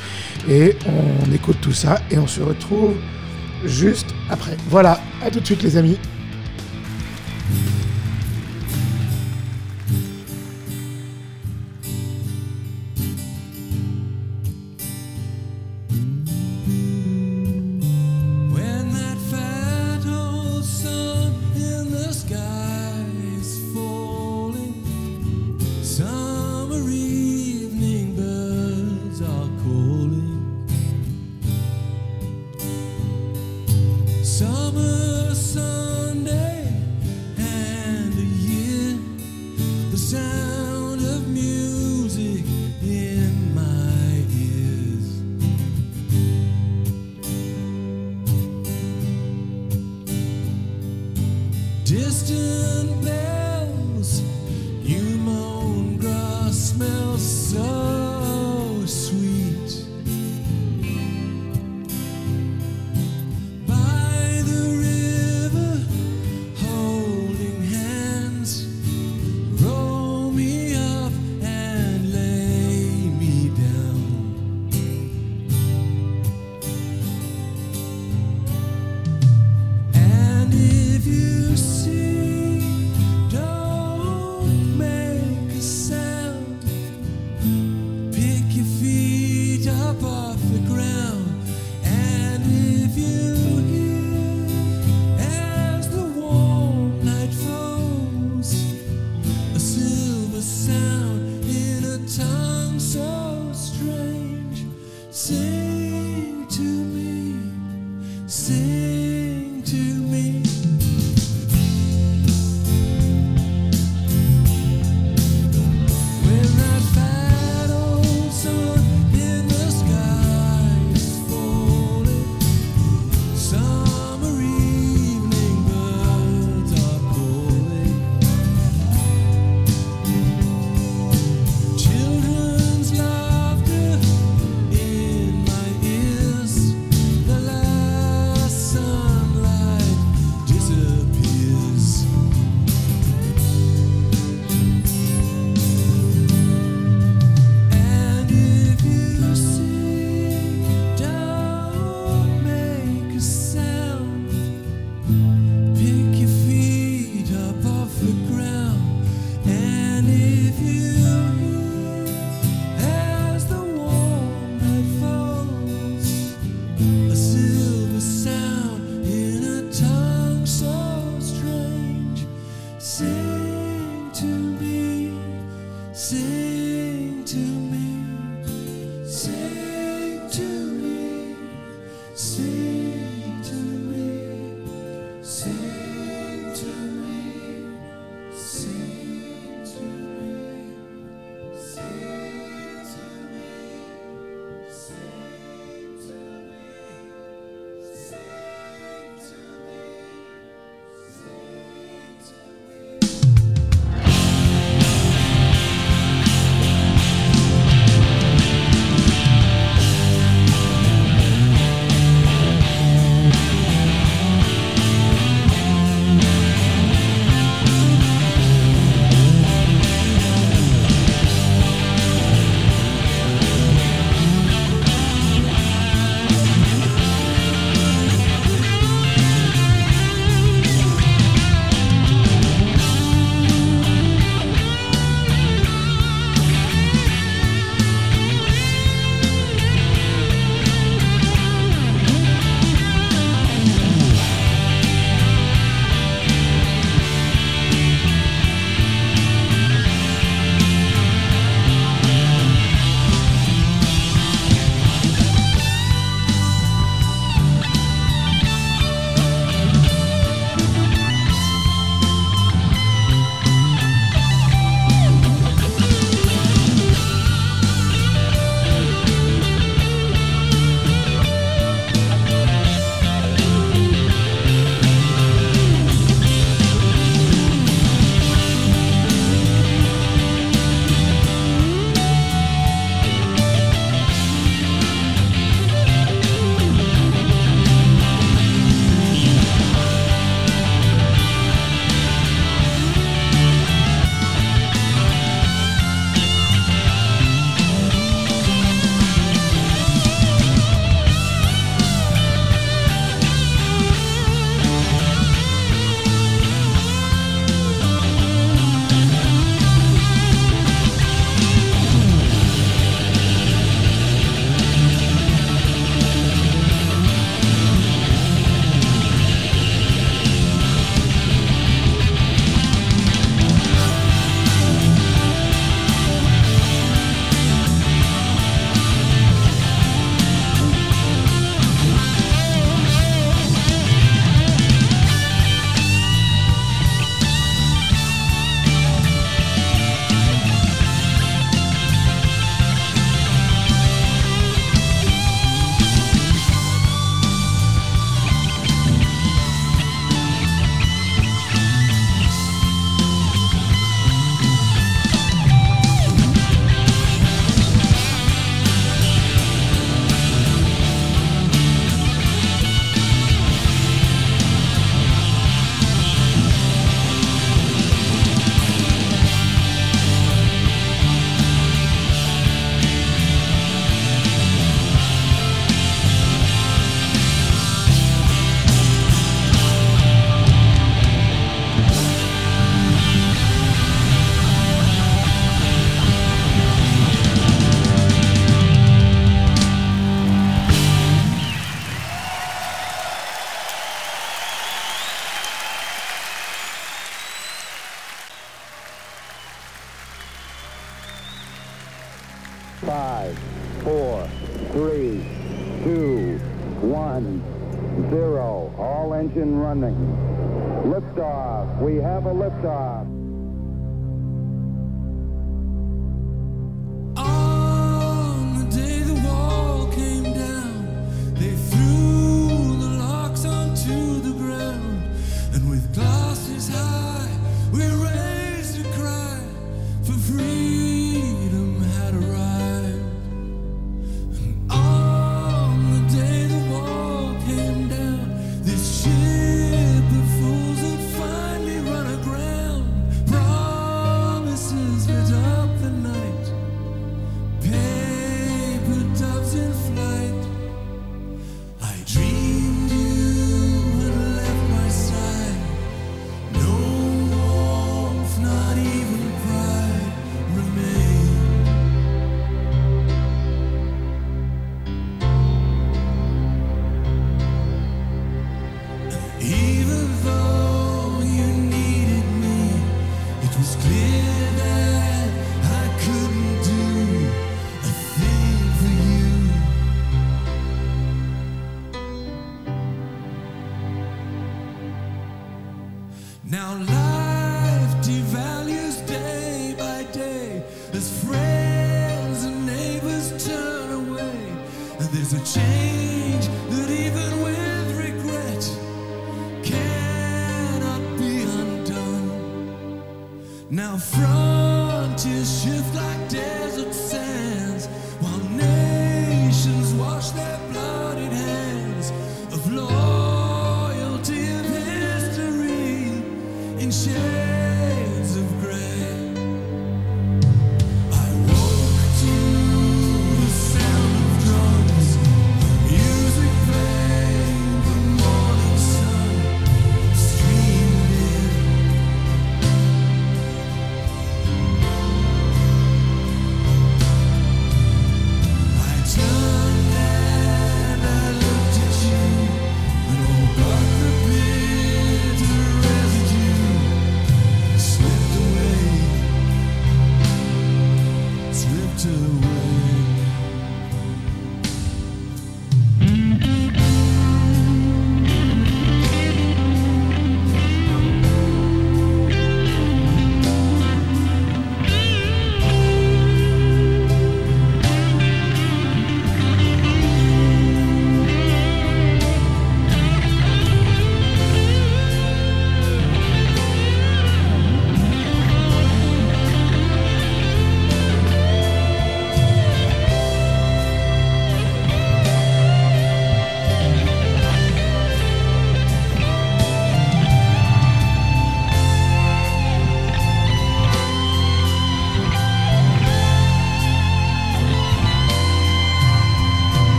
[0.49, 2.95] et on écoute tout ça et on se retrouve
[3.65, 4.57] juste après.
[4.71, 5.99] Voilà, à tout de suite les amis.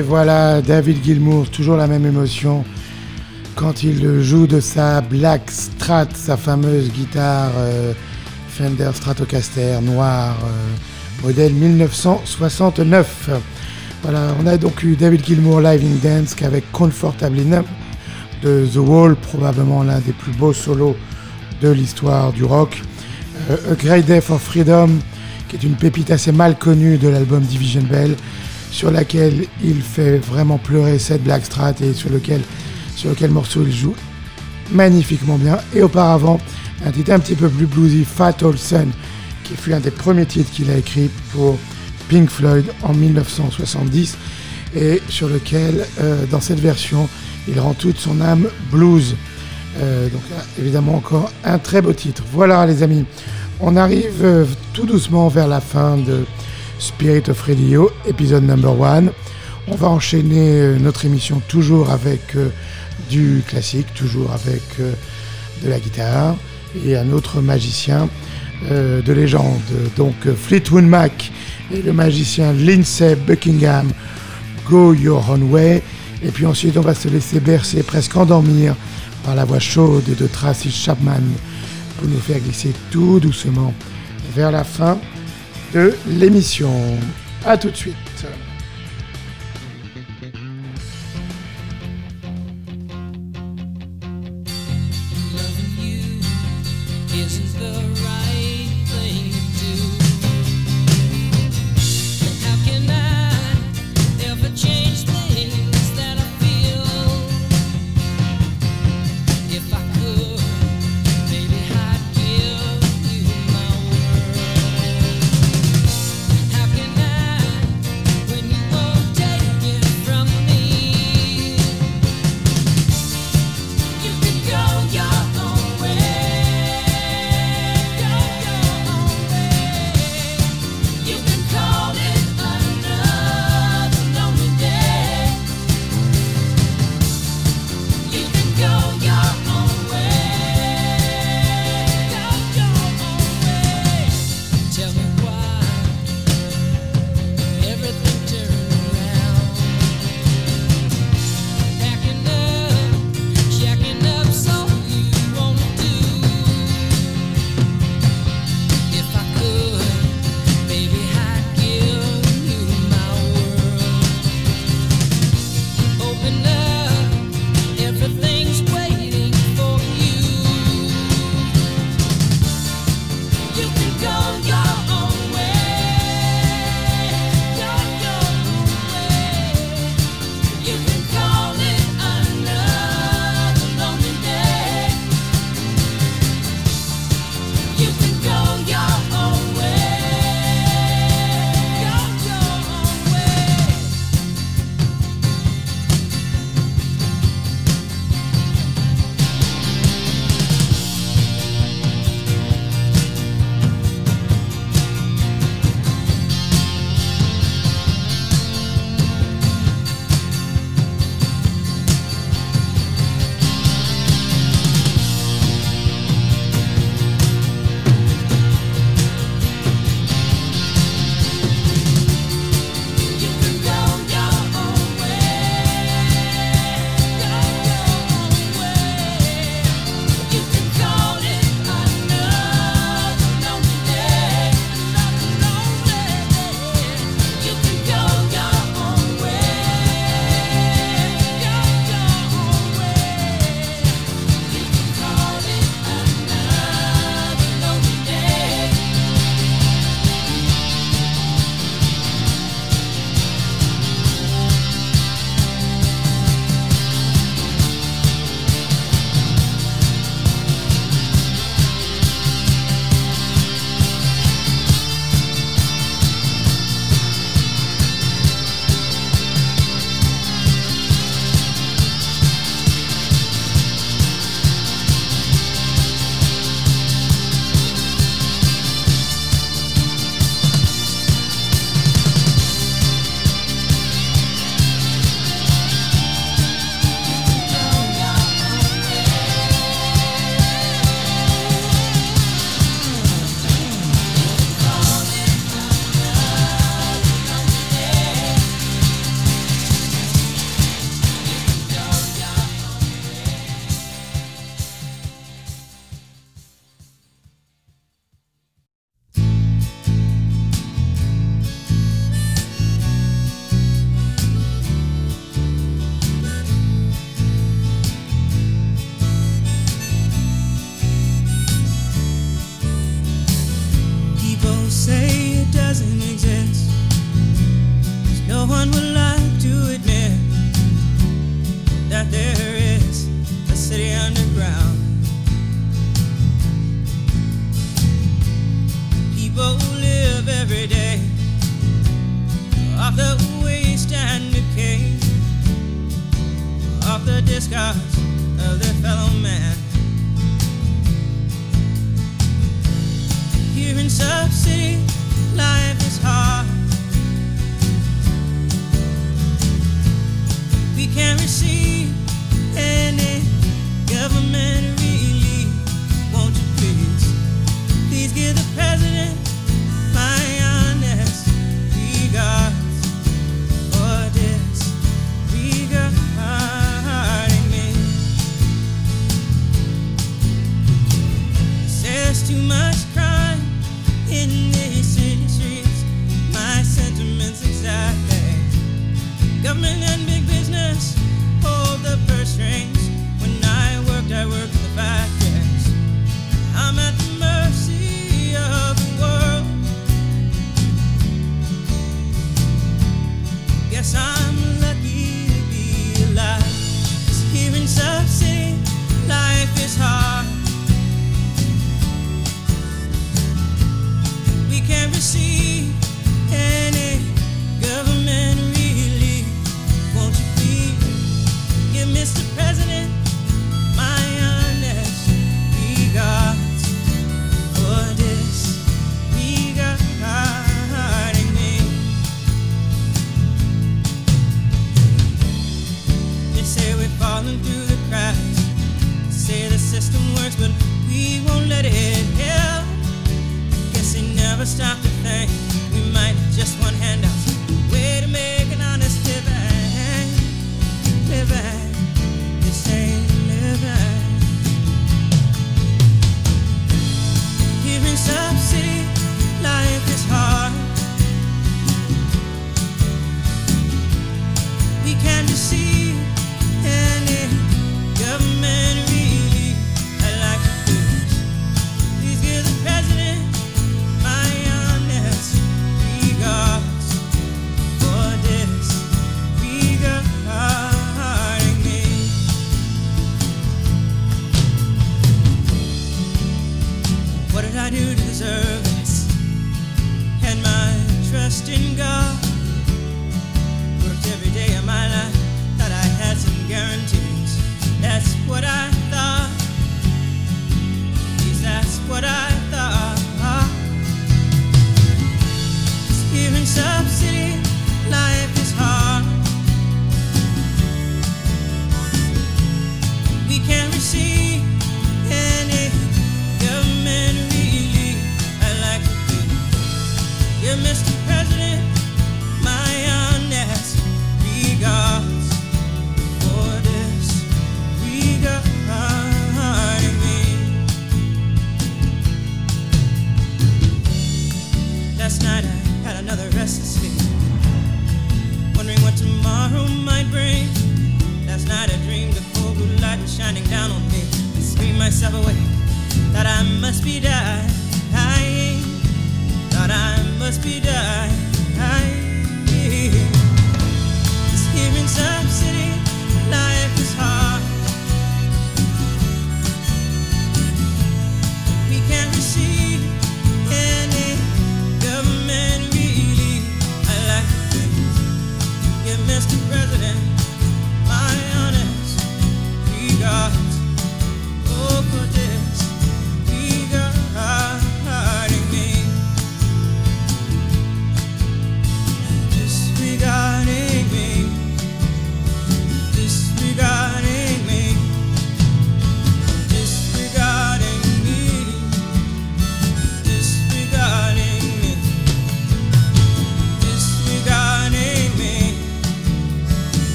[0.00, 2.64] Et voilà, David Gilmour, toujours la même émotion
[3.54, 7.92] quand il joue de sa Black Strat, sa fameuse guitare euh,
[8.48, 13.28] Fender Stratocaster noire, euh, modèle 1969.
[14.02, 17.66] Voilà, on a donc eu David Gilmour live in dance avec Comfortably Numb
[18.42, 20.96] de The Wall, probablement l'un des plus beaux solos
[21.60, 22.80] de l'histoire du rock.
[23.50, 24.88] Euh, A Great Day for Freedom,
[25.48, 28.16] qui est une pépite assez mal connue de l'album Division Bell,
[28.70, 32.40] sur laquelle il fait vraiment pleurer cette Black Strat et sur lequel,
[32.96, 33.94] sur lequel morceau il joue
[34.72, 35.58] magnifiquement bien.
[35.74, 36.40] Et auparavant,
[36.84, 38.90] un titre un petit peu plus bluesy, Fatal Sun,
[39.44, 41.58] qui fut un des premiers titres qu'il a écrit pour
[42.08, 44.16] Pink Floyd en 1970
[44.76, 47.08] et sur lequel, euh, dans cette version,
[47.48, 49.16] il rend toute son âme blues.
[49.78, 50.22] Euh, donc
[50.58, 52.22] évidemment encore un très beau titre.
[52.32, 53.04] Voilà les amis,
[53.60, 56.24] on arrive euh, tout doucement vers la fin de
[56.80, 59.12] Spirit of Radio, épisode number one.
[59.68, 62.48] On va enchaîner euh, notre émission toujours avec euh,
[63.10, 64.94] du classique, toujours avec euh,
[65.62, 66.36] de la guitare
[66.86, 68.08] et un autre magicien
[68.68, 69.60] de légende.
[69.96, 71.32] Donc Fleetwood Mac
[71.72, 73.90] et le magicien Lindsay Buckingham,
[74.68, 75.82] Go Your Own Way.
[76.22, 78.76] Et puis ensuite, on va se laisser bercer, presque endormir
[79.24, 81.22] par la voix chaude de Tracy Chapman
[81.98, 83.72] pour nous faire glisser tout doucement
[84.34, 84.98] vers la fin
[85.72, 86.70] de l'émission.
[87.44, 88.09] A tout de suite.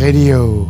[0.00, 0.69] Radio.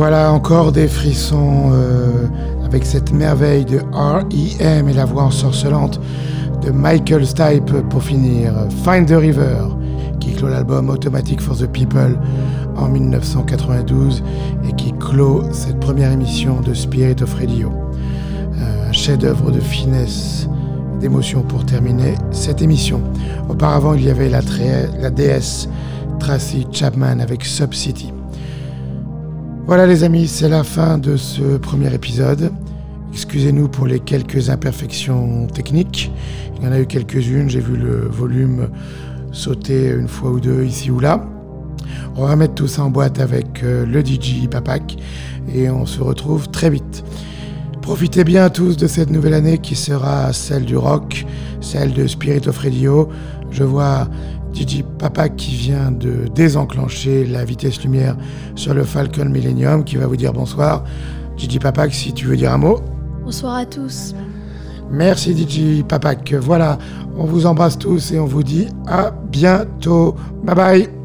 [0.00, 2.26] Voilà encore des frissons euh,
[2.64, 4.88] avec cette merveille de R.E.M.
[4.88, 6.00] et la voix ensorcelante
[6.62, 8.54] de Michael Stipe pour finir.
[8.82, 9.58] Find the River,
[10.18, 12.18] qui clôt l'album Automatic for the People
[12.78, 14.24] en 1992
[14.66, 17.70] et qui clôt cette première émission de Spirit of Radio.
[18.58, 20.48] Euh, un chef-d'œuvre de finesse,
[20.98, 23.02] d'émotion pour terminer cette émission.
[23.50, 24.40] Auparavant, il y avait la,
[24.98, 25.68] la déesse
[26.20, 28.14] Tracy Chapman avec Sub City.
[29.70, 32.50] Voilà les amis, c'est la fin de ce premier épisode.
[33.12, 36.10] Excusez-nous pour les quelques imperfections techniques.
[36.56, 38.68] Il y en a eu quelques-unes, j'ai vu le volume
[39.30, 41.24] sauter une fois ou deux ici ou là.
[42.16, 44.96] On va mettre tout ça en boîte avec euh, le DJ Papak
[45.54, 47.04] et on se retrouve très vite.
[47.80, 51.24] Profitez bien tous de cette nouvelle année qui sera celle du rock,
[51.60, 53.08] celle de Spirit of Radio.
[53.52, 54.08] Je vois
[55.00, 58.16] DJ Papak qui vient de désenclencher la vitesse lumière
[58.54, 60.84] sur le Falcon Millennium qui va vous dire bonsoir.
[61.38, 62.80] DJ Papak, si tu veux dire un mot.
[63.24, 64.14] Bonsoir à tous.
[64.90, 66.34] Merci DJ Papak.
[66.34, 66.78] Voilà,
[67.16, 70.16] on vous embrasse tous et on vous dit à bientôt.
[70.44, 70.99] Bye bye.